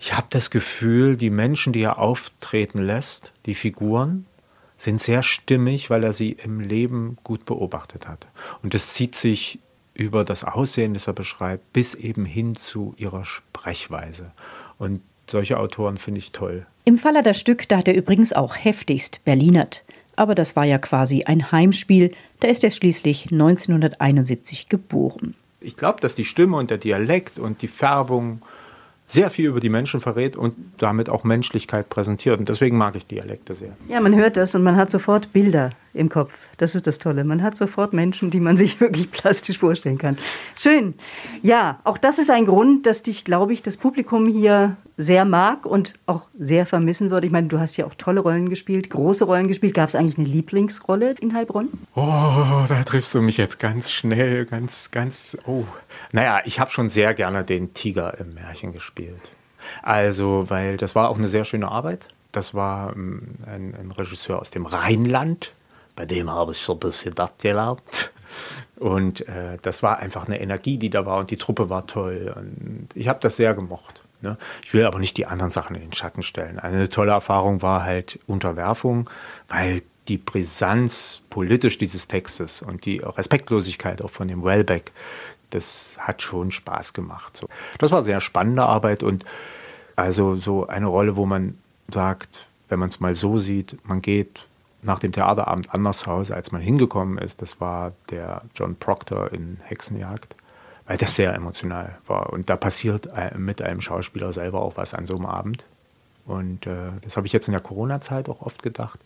Ich 0.00 0.16
habe 0.16 0.26
das 0.30 0.50
Gefühl, 0.50 1.16
die 1.16 1.30
Menschen, 1.30 1.72
die 1.72 1.82
er 1.82 1.98
auftreten 1.98 2.78
lässt, 2.78 3.32
die 3.46 3.54
Figuren, 3.54 4.26
sind 4.76 5.00
sehr 5.00 5.22
stimmig, 5.22 5.90
weil 5.90 6.04
er 6.04 6.12
sie 6.12 6.32
im 6.32 6.60
Leben 6.60 7.16
gut 7.24 7.44
beobachtet 7.44 8.08
hat. 8.08 8.26
Und 8.62 8.74
es 8.74 8.92
zieht 8.92 9.14
sich 9.14 9.58
über 9.94 10.24
das 10.24 10.44
Aussehen, 10.44 10.94
das 10.94 11.06
er 11.06 11.14
beschreibt, 11.14 11.72
bis 11.72 11.94
eben 11.94 12.26
hin 12.26 12.54
zu 12.54 12.94
ihrer 12.98 13.24
Sprechweise. 13.24 14.32
Und 14.78 15.00
solche 15.28 15.58
Autoren 15.58 15.98
finde 15.98 16.18
ich 16.18 16.32
toll. 16.32 16.66
Im 16.84 16.98
Faller 16.98 17.22
das 17.22 17.40
Stück, 17.40 17.68
da 17.68 17.78
hat 17.78 17.88
er 17.88 17.96
übrigens 17.96 18.32
auch 18.32 18.54
heftigst 18.54 19.24
Berlinert. 19.24 19.84
Aber 20.14 20.34
das 20.34 20.56
war 20.56 20.64
ja 20.64 20.78
quasi 20.78 21.24
ein 21.24 21.50
Heimspiel, 21.52 22.12
da 22.40 22.48
ist 22.48 22.64
er 22.64 22.70
schließlich 22.70 23.32
1971 23.32 24.68
geboren. 24.68 25.34
Ich 25.60 25.76
glaube, 25.76 26.00
dass 26.00 26.14
die 26.14 26.24
Stimme 26.24 26.56
und 26.56 26.70
der 26.70 26.78
Dialekt 26.78 27.38
und 27.38 27.62
die 27.62 27.68
Färbung 27.68 28.42
sehr 29.06 29.30
viel 29.30 29.46
über 29.46 29.60
die 29.60 29.68
Menschen 29.68 30.00
verrät 30.00 30.36
und 30.36 30.54
damit 30.78 31.08
auch 31.08 31.22
Menschlichkeit 31.24 31.88
präsentiert. 31.88 32.40
Und 32.40 32.48
deswegen 32.48 32.76
mag 32.76 32.96
ich 32.96 33.06
Dialekte 33.06 33.54
sehr. 33.54 33.76
Ja, 33.88 34.00
man 34.00 34.14
hört 34.16 34.36
das 34.36 34.54
und 34.54 34.64
man 34.64 34.76
hat 34.76 34.90
sofort 34.90 35.32
Bilder 35.32 35.70
im 35.96 36.08
Kopf. 36.08 36.32
Das 36.58 36.74
ist 36.74 36.86
das 36.86 36.98
Tolle. 36.98 37.24
Man 37.24 37.42
hat 37.42 37.56
sofort 37.56 37.92
Menschen, 37.92 38.30
die 38.30 38.40
man 38.40 38.56
sich 38.56 38.80
wirklich 38.80 39.10
plastisch 39.10 39.58
vorstellen 39.58 39.98
kann. 39.98 40.18
Schön. 40.56 40.94
Ja, 41.42 41.80
auch 41.84 41.98
das 41.98 42.18
ist 42.18 42.30
ein 42.30 42.46
Grund, 42.46 42.86
dass 42.86 43.02
dich, 43.02 43.24
glaube 43.24 43.52
ich, 43.52 43.62
das 43.62 43.76
Publikum 43.76 44.26
hier 44.26 44.76
sehr 44.96 45.24
mag 45.24 45.66
und 45.66 45.92
auch 46.06 46.22
sehr 46.38 46.64
vermissen 46.64 47.10
würde. 47.10 47.26
Ich 47.26 47.32
meine, 47.32 47.48
du 47.48 47.58
hast 47.58 47.76
ja 47.76 47.84
auch 47.84 47.94
tolle 47.94 48.20
Rollen 48.20 48.48
gespielt, 48.48 48.88
große 48.88 49.24
Rollen 49.24 49.48
gespielt. 49.48 49.74
Gab 49.74 49.88
es 49.88 49.94
eigentlich 49.94 50.16
eine 50.16 50.26
Lieblingsrolle 50.26 51.14
in 51.20 51.34
Heilbronn? 51.34 51.68
Oh, 51.94 52.64
da 52.68 52.82
triffst 52.84 53.14
du 53.14 53.20
mich 53.20 53.36
jetzt 53.36 53.58
ganz 53.58 53.90
schnell, 53.90 54.46
ganz, 54.46 54.90
ganz. 54.90 55.36
Oh. 55.46 55.64
Naja, 56.12 56.40
ich 56.44 56.60
habe 56.60 56.70
schon 56.70 56.88
sehr 56.88 57.12
gerne 57.12 57.44
den 57.44 57.74
Tiger 57.74 58.18
im 58.18 58.34
Märchen 58.34 58.72
gespielt. 58.72 59.20
Also, 59.82 60.46
weil 60.48 60.76
das 60.76 60.94
war 60.94 61.10
auch 61.10 61.18
eine 61.18 61.28
sehr 61.28 61.44
schöne 61.44 61.68
Arbeit. 61.68 62.06
Das 62.32 62.54
war 62.54 62.94
ähm, 62.94 63.20
ein, 63.46 63.74
ein 63.74 63.90
Regisseur 63.92 64.38
aus 64.40 64.50
dem 64.50 64.66
Rheinland, 64.66 65.52
bei 65.96 66.06
dem 66.06 66.30
habe 66.30 66.52
ich 66.52 66.58
so 66.58 66.74
ein 66.74 66.78
bisschen 66.78 67.14
das 67.14 67.32
gelernt. 67.38 68.12
Und 68.76 69.26
äh, 69.28 69.56
das 69.62 69.82
war 69.82 69.98
einfach 69.98 70.26
eine 70.26 70.40
Energie, 70.40 70.76
die 70.76 70.90
da 70.90 71.06
war 71.06 71.18
und 71.18 71.30
die 71.30 71.38
Truppe 71.38 71.70
war 71.70 71.86
toll. 71.86 72.34
Und 72.36 72.88
ich 72.94 73.08
habe 73.08 73.18
das 73.20 73.36
sehr 73.36 73.54
gemocht. 73.54 74.02
Ne? 74.20 74.36
Ich 74.62 74.74
will 74.74 74.84
aber 74.84 74.98
nicht 74.98 75.16
die 75.16 75.26
anderen 75.26 75.50
Sachen 75.50 75.74
in 75.76 75.82
den 75.82 75.92
Schatten 75.94 76.22
stellen. 76.22 76.58
Eine 76.58 76.90
tolle 76.90 77.12
Erfahrung 77.12 77.62
war 77.62 77.84
halt 77.84 78.18
Unterwerfung, 78.26 79.08
weil 79.48 79.82
die 80.08 80.18
Brisanz 80.18 81.22
politisch 81.30 81.78
dieses 81.78 82.06
Textes 82.06 82.62
und 82.62 82.84
die 82.84 82.98
Respektlosigkeit 82.98 84.02
auch 84.02 84.10
von 84.10 84.28
dem 84.28 84.44
Wellbeck, 84.44 84.92
das 85.50 85.96
hat 85.98 86.22
schon 86.22 86.52
Spaß 86.52 86.92
gemacht. 86.92 87.36
So. 87.36 87.48
Das 87.78 87.90
war 87.90 88.02
sehr 88.02 88.20
spannende 88.20 88.62
Arbeit 88.62 89.02
und 89.02 89.24
also 89.96 90.36
so 90.36 90.66
eine 90.66 90.86
Rolle, 90.86 91.16
wo 91.16 91.26
man 91.26 91.58
sagt, 91.92 92.46
wenn 92.68 92.78
man 92.78 92.90
es 92.90 93.00
mal 93.00 93.14
so 93.14 93.38
sieht, 93.38 93.76
man 93.86 94.02
geht 94.02 94.44
nach 94.82 95.00
dem 95.00 95.12
Theaterabend 95.12 95.72
anders 95.74 96.00
nach 96.02 96.12
Hause, 96.12 96.34
als 96.34 96.52
man 96.52 96.60
hingekommen 96.60 97.18
ist. 97.18 97.42
Das 97.42 97.60
war 97.60 97.92
der 98.10 98.42
John 98.54 98.76
Proctor 98.76 99.32
in 99.32 99.58
Hexenjagd 99.64 100.36
weil 100.86 100.96
das 100.96 101.16
sehr 101.16 101.34
emotional 101.34 101.98
war. 102.06 102.32
Und 102.32 102.48
da 102.48 102.56
passiert 102.56 103.08
mit 103.36 103.60
einem 103.60 103.80
Schauspieler 103.80 104.32
selber 104.32 104.62
auch 104.62 104.76
was 104.76 104.94
an 104.94 105.06
so 105.06 105.16
einem 105.16 105.26
Abend. 105.26 105.64
Und 106.24 106.66
äh, 106.66 106.90
das 107.02 107.16
habe 107.16 107.26
ich 107.26 107.32
jetzt 107.32 107.46
in 107.46 107.52
der 107.52 107.60
Corona-Zeit 107.60 108.28
auch 108.28 108.42
oft 108.42 108.62
gedacht. 108.62 108.98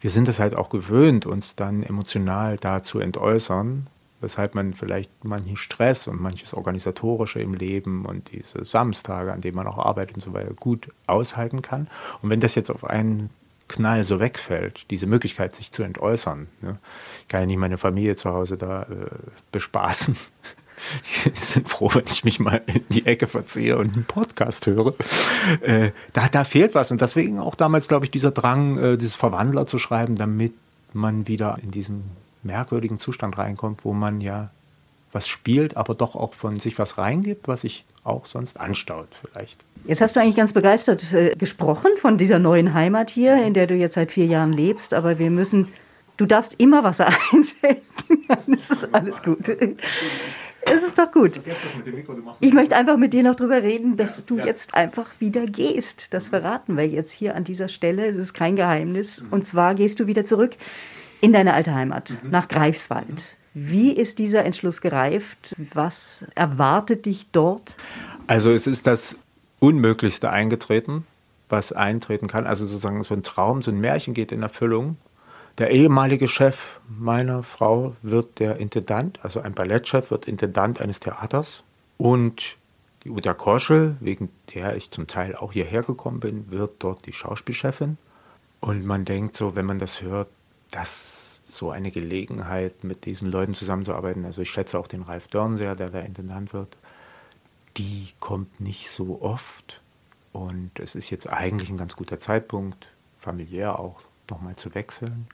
Wir 0.00 0.10
sind 0.10 0.28
es 0.28 0.38
halt 0.38 0.54
auch 0.54 0.70
gewöhnt, 0.70 1.26
uns 1.26 1.54
dann 1.54 1.82
emotional 1.82 2.56
da 2.56 2.82
zu 2.82 2.98
entäußern, 2.98 3.88
weshalb 4.20 4.54
man 4.54 4.72
vielleicht 4.72 5.10
manchen 5.22 5.56
Stress 5.56 6.06
und 6.06 6.20
manches 6.20 6.54
Organisatorische 6.54 7.40
im 7.40 7.52
Leben 7.52 8.06
und 8.06 8.32
diese 8.32 8.64
Samstage, 8.64 9.32
an 9.32 9.42
denen 9.42 9.56
man 9.56 9.66
auch 9.66 9.78
arbeitet 9.78 10.14
und 10.14 10.22
so 10.22 10.32
weiter, 10.32 10.54
gut 10.54 10.88
aushalten 11.06 11.60
kann. 11.60 11.88
Und 12.22 12.30
wenn 12.30 12.40
das 12.40 12.54
jetzt 12.54 12.70
auf 12.70 12.84
einen 12.84 13.28
Knall 13.72 14.04
so 14.04 14.20
wegfällt, 14.20 14.90
diese 14.90 15.06
Möglichkeit, 15.06 15.54
sich 15.54 15.72
zu 15.72 15.82
entäußern, 15.82 16.48
ne, 16.60 16.78
kann 17.28 17.40
ja 17.40 17.46
nicht 17.46 17.58
meine 17.58 17.78
Familie 17.78 18.16
zu 18.16 18.30
Hause 18.30 18.56
da 18.56 18.82
äh, 18.82 18.86
bespaßen. 19.50 20.16
Die 21.24 21.38
sind 21.38 21.68
froh, 21.68 21.90
wenn 21.94 22.06
ich 22.06 22.24
mich 22.24 22.40
mal 22.40 22.60
in 22.66 22.84
die 22.88 23.06
Ecke 23.06 23.28
verziehe 23.28 23.78
und 23.78 23.94
einen 23.94 24.04
Podcast 24.04 24.66
höre. 24.66 24.94
Äh, 25.60 25.92
da, 26.12 26.28
da 26.28 26.42
fehlt 26.42 26.74
was. 26.74 26.90
Und 26.90 27.00
deswegen 27.00 27.38
auch 27.38 27.54
damals, 27.54 27.86
glaube 27.86 28.04
ich, 28.04 28.10
dieser 28.10 28.32
Drang, 28.32 28.78
äh, 28.78 28.96
dieses 28.98 29.14
Verwandler 29.14 29.66
zu 29.66 29.78
schreiben, 29.78 30.16
damit 30.16 30.54
man 30.92 31.28
wieder 31.28 31.58
in 31.62 31.70
diesen 31.70 32.02
merkwürdigen 32.42 32.98
Zustand 32.98 33.38
reinkommt, 33.38 33.84
wo 33.84 33.92
man 33.92 34.20
ja 34.20 34.50
was 35.12 35.28
spielt, 35.28 35.76
aber 35.76 35.94
doch 35.94 36.16
auch 36.16 36.34
von 36.34 36.58
sich 36.58 36.78
was 36.78 36.98
reingibt, 36.98 37.46
was 37.46 37.60
sich 37.60 37.84
auch 38.04 38.26
sonst 38.26 38.58
anstaut 38.58 39.08
vielleicht. 39.20 39.64
Jetzt 39.86 40.00
hast 40.00 40.16
du 40.16 40.20
eigentlich 40.20 40.36
ganz 40.36 40.52
begeistert 40.52 41.12
äh, 41.12 41.34
gesprochen 41.36 41.90
von 41.98 42.18
dieser 42.18 42.38
neuen 42.38 42.74
Heimat 42.74 43.10
hier, 43.10 43.44
in 43.44 43.54
der 43.54 43.66
du 43.66 43.74
jetzt 43.74 43.94
seit 43.94 44.12
vier 44.12 44.26
Jahren 44.26 44.52
lebst, 44.52 44.94
aber 44.94 45.18
wir 45.18 45.30
müssen, 45.30 45.68
du 46.16 46.26
darfst 46.26 46.54
immer 46.58 46.84
Wasser 46.84 47.06
einschenken, 47.32 48.26
das 48.46 48.70
ist 48.70 48.94
alles 48.94 49.22
gut. 49.22 49.38
Das 50.64 50.82
ist 50.82 50.96
doch 50.96 51.10
gut. 51.10 51.40
Ich 52.40 52.52
möchte 52.52 52.76
einfach 52.76 52.96
mit 52.96 53.12
dir 53.12 53.24
noch 53.24 53.34
drüber 53.34 53.62
reden, 53.62 53.96
dass 53.96 54.24
du 54.26 54.38
jetzt 54.38 54.74
einfach 54.74 55.08
wieder 55.18 55.46
gehst. 55.46 56.14
Das 56.14 56.28
verraten 56.28 56.76
wir 56.76 56.86
jetzt 56.86 57.10
hier 57.10 57.34
an 57.34 57.42
dieser 57.42 57.68
Stelle. 57.68 58.06
Es 58.06 58.16
ist 58.16 58.32
kein 58.32 58.54
Geheimnis. 58.54 59.24
Und 59.30 59.44
zwar 59.44 59.74
gehst 59.74 59.98
du 59.98 60.06
wieder 60.06 60.24
zurück 60.24 60.52
in 61.20 61.32
deine 61.32 61.54
alte 61.54 61.74
Heimat, 61.74 62.16
mhm. 62.22 62.30
nach 62.30 62.46
Greifswald. 62.46 63.24
Wie 63.54 63.92
ist 63.92 64.18
dieser 64.18 64.44
Entschluss 64.44 64.80
gereift? 64.80 65.54
Was 65.74 66.24
erwartet 66.34 67.06
dich 67.06 67.26
dort? 67.32 67.76
Also 68.26 68.50
es 68.50 68.66
ist 68.66 68.86
das 68.86 69.16
Unmöglichste 69.58 70.30
eingetreten, 70.30 71.06
was 71.48 71.72
eintreten 71.72 72.28
kann. 72.28 72.46
Also 72.46 72.66
sozusagen 72.66 73.04
so 73.04 73.14
ein 73.14 73.22
Traum, 73.22 73.62
so 73.62 73.70
ein 73.70 73.80
Märchen 73.80 74.14
geht 74.14 74.32
in 74.32 74.42
Erfüllung. 74.42 74.96
Der 75.58 75.70
ehemalige 75.70 76.28
Chef 76.28 76.80
meiner 76.88 77.42
Frau 77.42 77.94
wird 78.00 78.38
der 78.38 78.56
Intendant, 78.56 79.18
also 79.22 79.40
ein 79.40 79.52
Ballettchef 79.52 80.10
wird 80.10 80.26
Intendant 80.26 80.80
eines 80.80 80.98
Theaters. 80.98 81.62
Und 81.98 82.56
die 83.04 83.10
Uta 83.10 83.34
Korschel, 83.34 83.96
wegen 84.00 84.30
der 84.54 84.76
ich 84.76 84.90
zum 84.90 85.06
Teil 85.06 85.36
auch 85.36 85.52
hierher 85.52 85.82
gekommen 85.82 86.20
bin, 86.20 86.50
wird 86.50 86.76
dort 86.78 87.04
die 87.04 87.12
Schauspielchefin. 87.12 87.98
Und 88.60 88.86
man 88.86 89.04
denkt 89.04 89.36
so, 89.36 89.54
wenn 89.54 89.66
man 89.66 89.78
das 89.78 90.00
hört, 90.00 90.28
dass 90.70 91.21
so 91.56 91.70
eine 91.70 91.90
Gelegenheit, 91.90 92.84
mit 92.84 93.04
diesen 93.04 93.30
Leuten 93.30 93.54
zusammenzuarbeiten, 93.54 94.24
also 94.24 94.42
ich 94.42 94.50
schätze 94.50 94.78
auch 94.78 94.86
den 94.86 95.02
Ralf 95.02 95.28
Dörn 95.28 95.56
der 95.56 95.74
der 95.74 96.04
Intendant 96.04 96.52
wird, 96.52 96.76
die 97.76 98.08
kommt 98.20 98.60
nicht 98.60 98.90
so 98.90 99.20
oft. 99.22 99.80
Und 100.32 100.70
es 100.78 100.94
ist 100.94 101.10
jetzt 101.10 101.28
eigentlich 101.28 101.68
ein 101.68 101.76
ganz 101.76 101.94
guter 101.94 102.18
Zeitpunkt, 102.18 102.86
familiär 103.18 103.78
auch 103.78 104.00
nochmal 104.30 104.56
zu 104.56 104.74
wechseln. 104.74 105.26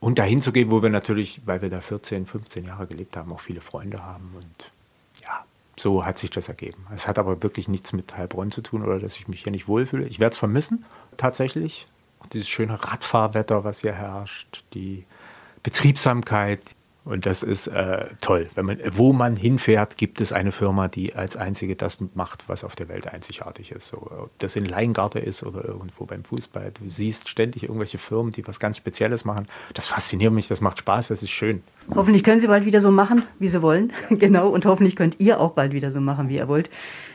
Und 0.00 0.18
dahin 0.18 0.40
zu 0.40 0.52
gehen, 0.52 0.70
wo 0.70 0.82
wir 0.82 0.90
natürlich, 0.90 1.40
weil 1.46 1.62
wir 1.62 1.70
da 1.70 1.80
14, 1.80 2.26
15 2.26 2.64
Jahre 2.64 2.86
gelebt 2.86 3.16
haben, 3.16 3.32
auch 3.32 3.40
viele 3.40 3.60
Freunde 3.60 4.02
haben. 4.02 4.34
Und 4.36 4.70
ja, 5.22 5.44
so 5.78 6.04
hat 6.04 6.18
sich 6.18 6.30
das 6.30 6.48
ergeben. 6.48 6.86
Es 6.94 7.08
hat 7.08 7.18
aber 7.18 7.42
wirklich 7.42 7.68
nichts 7.68 7.92
mit 7.92 8.16
Heilbronn 8.16 8.50
zu 8.50 8.62
tun 8.62 8.82
oder 8.82 8.98
dass 8.98 9.16
ich 9.16 9.28
mich 9.28 9.42
hier 9.42 9.52
nicht 9.52 9.68
wohlfühle. 9.68 10.06
Ich 10.06 10.18
werde 10.18 10.34
es 10.34 10.38
vermissen, 10.38 10.84
tatsächlich. 11.16 11.86
Dieses 12.32 12.48
schöne 12.48 12.82
Radfahrwetter, 12.82 13.62
was 13.62 13.80
hier 13.80 13.92
herrscht, 13.92 14.64
die 14.74 15.04
Betriebsamkeit, 15.66 16.75
und 17.06 17.24
das 17.24 17.44
ist 17.44 17.68
äh, 17.68 18.06
toll. 18.20 18.48
Wenn 18.56 18.66
man, 18.66 18.78
wo 18.90 19.12
man 19.12 19.36
hinfährt, 19.36 19.96
gibt 19.96 20.20
es 20.20 20.32
eine 20.32 20.50
Firma, 20.50 20.88
die 20.88 21.14
als 21.14 21.36
einzige 21.36 21.76
das 21.76 21.98
macht, 22.14 22.48
was 22.48 22.64
auf 22.64 22.74
der 22.74 22.88
Welt 22.88 23.06
einzigartig 23.06 23.70
ist. 23.70 23.86
So, 23.86 23.98
ob 23.98 24.36
das 24.40 24.56
in 24.56 24.64
Leingarten 24.64 25.22
ist 25.22 25.44
oder 25.44 25.64
irgendwo 25.64 26.04
beim 26.04 26.24
Fußball. 26.24 26.72
Du 26.72 26.90
siehst 26.90 27.28
ständig 27.28 27.62
irgendwelche 27.62 27.98
Firmen, 27.98 28.32
die 28.32 28.44
was 28.48 28.58
ganz 28.58 28.76
Spezielles 28.76 29.24
machen. 29.24 29.46
Das 29.74 29.86
fasziniert 29.86 30.32
mich, 30.32 30.48
das 30.48 30.60
macht 30.60 30.80
Spaß, 30.80 31.06
das 31.06 31.22
ist 31.22 31.30
schön. 31.30 31.62
Hoffentlich 31.94 32.24
können 32.24 32.40
Sie 32.40 32.48
bald 32.48 32.64
wieder 32.64 32.80
so 32.80 32.90
machen, 32.90 33.22
wie 33.38 33.46
Sie 33.46 33.62
wollen. 33.62 33.92
genau. 34.10 34.48
Und 34.48 34.66
hoffentlich 34.66 34.96
könnt 34.96 35.20
ihr 35.20 35.38
auch 35.38 35.52
bald 35.52 35.72
wieder 35.72 35.92
so 35.92 36.00
machen, 36.00 36.28
wie 36.28 36.38
ihr 36.38 36.48
wollt. 36.48 36.70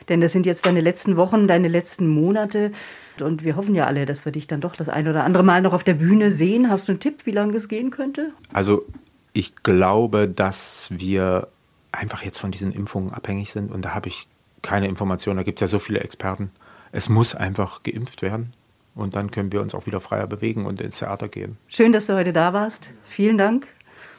Denn 0.07 0.21
das 0.21 0.31
sind 0.31 0.45
jetzt 0.45 0.65
deine 0.65 0.79
letzten 0.79 1.17
Wochen, 1.17 1.49
deine 1.49 1.67
letzten 1.67 2.07
Monate. 2.07 2.71
Und 3.19 3.43
wir 3.43 3.57
hoffen 3.57 3.75
ja 3.75 3.87
alle, 3.87 4.05
dass 4.05 4.23
wir 4.23 4.31
dich 4.31 4.47
dann 4.47 4.61
doch 4.61 4.77
das 4.77 4.87
ein 4.87 5.09
oder 5.09 5.25
andere 5.25 5.43
Mal 5.43 5.61
noch 5.61 5.73
auf 5.73 5.83
der 5.83 5.95
Bühne 5.95 6.31
sehen. 6.31 6.69
Hast 6.69 6.87
du 6.87 6.93
einen 6.93 7.01
Tipp, 7.01 7.25
wie 7.25 7.31
lange 7.31 7.57
es 7.57 7.67
gehen 7.67 7.91
könnte? 7.91 8.31
Also 8.53 8.85
ich 9.33 9.55
glaube, 9.55 10.27
dass 10.27 10.87
wir 10.91 11.47
einfach 11.91 12.23
jetzt 12.23 12.39
von 12.39 12.51
diesen 12.51 12.71
Impfungen 12.71 13.11
abhängig 13.11 13.51
sind 13.51 13.71
und 13.71 13.83
da 13.83 13.93
habe 13.93 14.09
ich 14.09 14.27
keine 14.61 14.87
Informationen. 14.87 15.37
Da 15.37 15.43
gibt 15.43 15.59
es 15.59 15.61
ja 15.61 15.67
so 15.67 15.79
viele 15.79 15.99
Experten. 15.99 16.51
Es 16.91 17.09
muss 17.09 17.35
einfach 17.35 17.83
geimpft 17.83 18.21
werden 18.21 18.53
und 18.95 19.15
dann 19.15 19.31
können 19.31 19.51
wir 19.51 19.61
uns 19.61 19.73
auch 19.73 19.85
wieder 19.85 20.01
freier 20.01 20.27
bewegen 20.27 20.65
und 20.65 20.81
ins 20.81 20.99
Theater 20.99 21.27
gehen. 21.27 21.57
Schön, 21.67 21.93
dass 21.93 22.07
du 22.07 22.13
heute 22.13 22.33
da 22.33 22.53
warst. 22.53 22.91
Vielen 23.05 23.37
Dank 23.37 23.67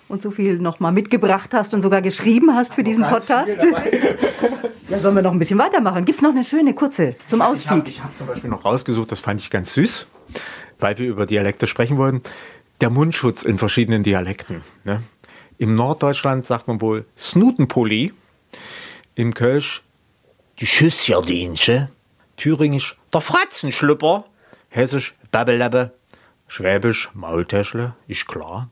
und 0.09 0.21
so 0.21 0.31
viel 0.31 0.59
nochmal 0.59 0.93
mitgebracht 0.93 1.55
hast 1.55 1.75
und 1.75 1.83
sogar 1.83 2.03
geschrieben 2.03 2.55
hast 2.55 2.75
für 2.75 2.83
diesen 2.83 3.05
Podcast. 3.05 3.59
ja, 4.89 4.99
sollen 4.99 5.15
wir 5.15 5.23
noch 5.23 5.33
ein 5.33 5.39
bisschen 5.39 5.59
weitermachen? 5.59 6.05
Gibt 6.05 6.17
es 6.17 6.23
noch 6.23 6.33
eine 6.33 6.45
schöne 6.45 6.75
kurze 6.75 7.15
zum 7.27 7.43
Ausstieg? 7.43 7.85
Ich 7.87 8.01
habe 8.01 8.11
hab 8.11 8.17
zum 8.17 8.27
Beispiel 8.27 8.51
noch 8.51 8.65
rausgesucht, 8.65 9.13
das 9.13 9.21
fand 9.21 9.41
ich 9.41 9.51
ganz 9.51 9.75
süß, 9.75 10.07
weil 10.79 10.99
wir 10.99 11.07
über 11.07 11.27
Dialekte 11.27 11.67
sprechen 11.67 11.99
wollten 11.99 12.23
der 12.83 12.91
Mundschutz 12.91 13.45
in 13.45 13.59
verschiedenen 13.59 14.03
Dialekten. 14.03 14.63
Ne? 14.83 15.03
Im 15.57 15.77
Norddeutschland 15.77 16.45
sagt 16.45 16.67
man 16.67 16.81
wohl 16.81 17.07
Snutenpulli, 17.17 18.13
im 19.15 19.35
Kölsch 19.35 19.83
die 20.59 20.67
Schüssjardinche, 20.67 21.91
Thüringisch 22.37 22.97
der 23.13 23.21
Fratzenschlüpper, 23.21 24.25
Hessisch 24.69 25.15
Babbelabbe, 25.31 25.93
Schwäbisch 26.49 27.11
Maultäschle, 27.15 27.95
ist 28.09 28.27
klar, 28.27 28.69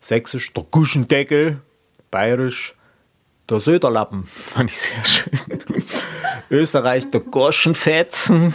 Sächsisch 0.00 0.52
der 0.54 0.64
Guschendeckel, 0.70 1.60
Bayerisch 2.10 2.74
der 3.50 3.60
Söderlappen, 3.60 4.24
fand 4.26 4.70
ich 4.70 4.80
sehr 4.80 5.04
schön. 5.04 5.38
Österreich 6.50 7.10
der 7.10 7.20
Goschenfetzen 7.20 8.54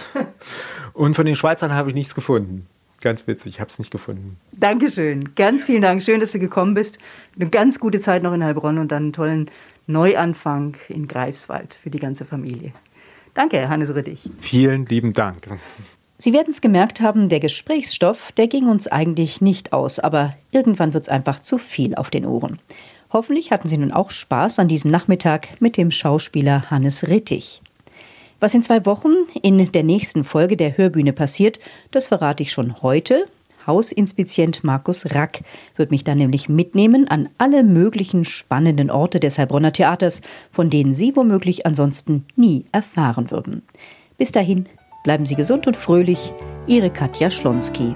und 0.93 1.15
von 1.15 1.28
den 1.28 1.36
Schweizern 1.36 1.75
habe 1.75 1.89
ich 1.89 1.95
nichts 1.95 2.15
gefunden. 2.15 2.67
Ganz 3.01 3.27
witzig, 3.27 3.55
ich 3.55 3.59
habe 3.62 3.69
es 3.69 3.79
nicht 3.79 3.91
gefunden. 3.91 4.38
Dankeschön, 4.51 5.35
ganz 5.35 5.63
vielen 5.63 5.81
Dank. 5.81 6.03
Schön, 6.03 6.19
dass 6.19 6.33
du 6.33 6.39
gekommen 6.39 6.73
bist. 6.73 6.99
Eine 7.39 7.49
ganz 7.49 7.79
gute 7.79 7.99
Zeit 7.99 8.23
noch 8.23 8.33
in 8.33 8.43
Heilbronn 8.43 8.77
und 8.77 8.91
dann 8.91 9.03
einen 9.03 9.13
tollen 9.13 9.51
Neuanfang 9.88 10.75
in 10.89 11.07
Greifswald 11.07 11.75
für 11.81 11.89
die 11.89 11.99
ganze 11.99 12.25
Familie. 12.25 12.73
Danke, 13.33 13.69
Hannes 13.69 13.93
Rittich. 13.95 14.29
Vielen 14.41 14.85
lieben 14.85 15.13
Dank. 15.13 15.47
Sie 16.17 16.33
werden 16.33 16.49
es 16.49 16.59
gemerkt 16.59 16.99
haben, 16.99 17.29
der 17.29 17.39
Gesprächsstoff, 17.39 18.33
der 18.33 18.47
ging 18.47 18.67
uns 18.67 18.88
eigentlich 18.88 19.39
nicht 19.39 19.71
aus, 19.71 19.99
aber 19.99 20.35
irgendwann 20.51 20.93
wird 20.93 21.03
es 21.03 21.09
einfach 21.09 21.39
zu 21.39 21.57
viel 21.57 21.95
auf 21.95 22.09
den 22.09 22.25
Ohren. 22.25 22.59
Hoffentlich 23.12 23.51
hatten 23.51 23.67
Sie 23.67 23.77
nun 23.77 23.91
auch 23.91 24.12
Spaß 24.12 24.59
an 24.59 24.67
diesem 24.67 24.91
Nachmittag 24.91 25.62
mit 25.62 25.77
dem 25.77 25.89
Schauspieler 25.89 26.69
Hannes 26.69 27.07
Rittich. 27.07 27.62
Was 28.39 28.54
in 28.54 28.63
zwei 28.63 28.86
Wochen 28.86 29.13
in 29.41 29.71
der 29.71 29.84
nächsten 29.84 30.23
Folge 30.23 30.56
der 30.56 30.78
Hörbühne 30.78 31.13
passiert, 31.13 31.60
das 31.91 32.08
verrate 32.08 32.43
ich 32.43 32.52
schon 32.52 32.82
heute. 32.82 33.28
Hausinspizient 33.67 34.63
Markus 34.63 35.13
Rack 35.13 35.41
wird 35.75 35.91
mich 35.91 36.04
dann 36.04 36.17
nämlich 36.17 36.49
mitnehmen 36.49 37.08
an 37.08 37.30
alle 37.38 37.63
möglichen 37.63 38.25
spannenden 38.25 38.89
Orte 38.89 39.19
des 39.19 39.38
Heilbronner 39.38 39.73
Theaters, 39.73 40.21
von 40.52 40.69
denen 40.69 40.93
Sie 40.93 41.15
womöglich 41.15 41.65
ansonsten 41.65 42.25
nie 42.36 42.65
erfahren 42.71 43.30
würden. 43.30 43.62
Bis 44.17 44.32
dahin, 44.32 44.67
bleiben 45.04 45.25
Sie 45.25 45.36
gesund 45.36 45.67
und 45.67 45.78
fröhlich. 45.78 46.34
Ihre 46.65 46.89
Katja 46.89 47.30
Schlonski. 47.30 47.93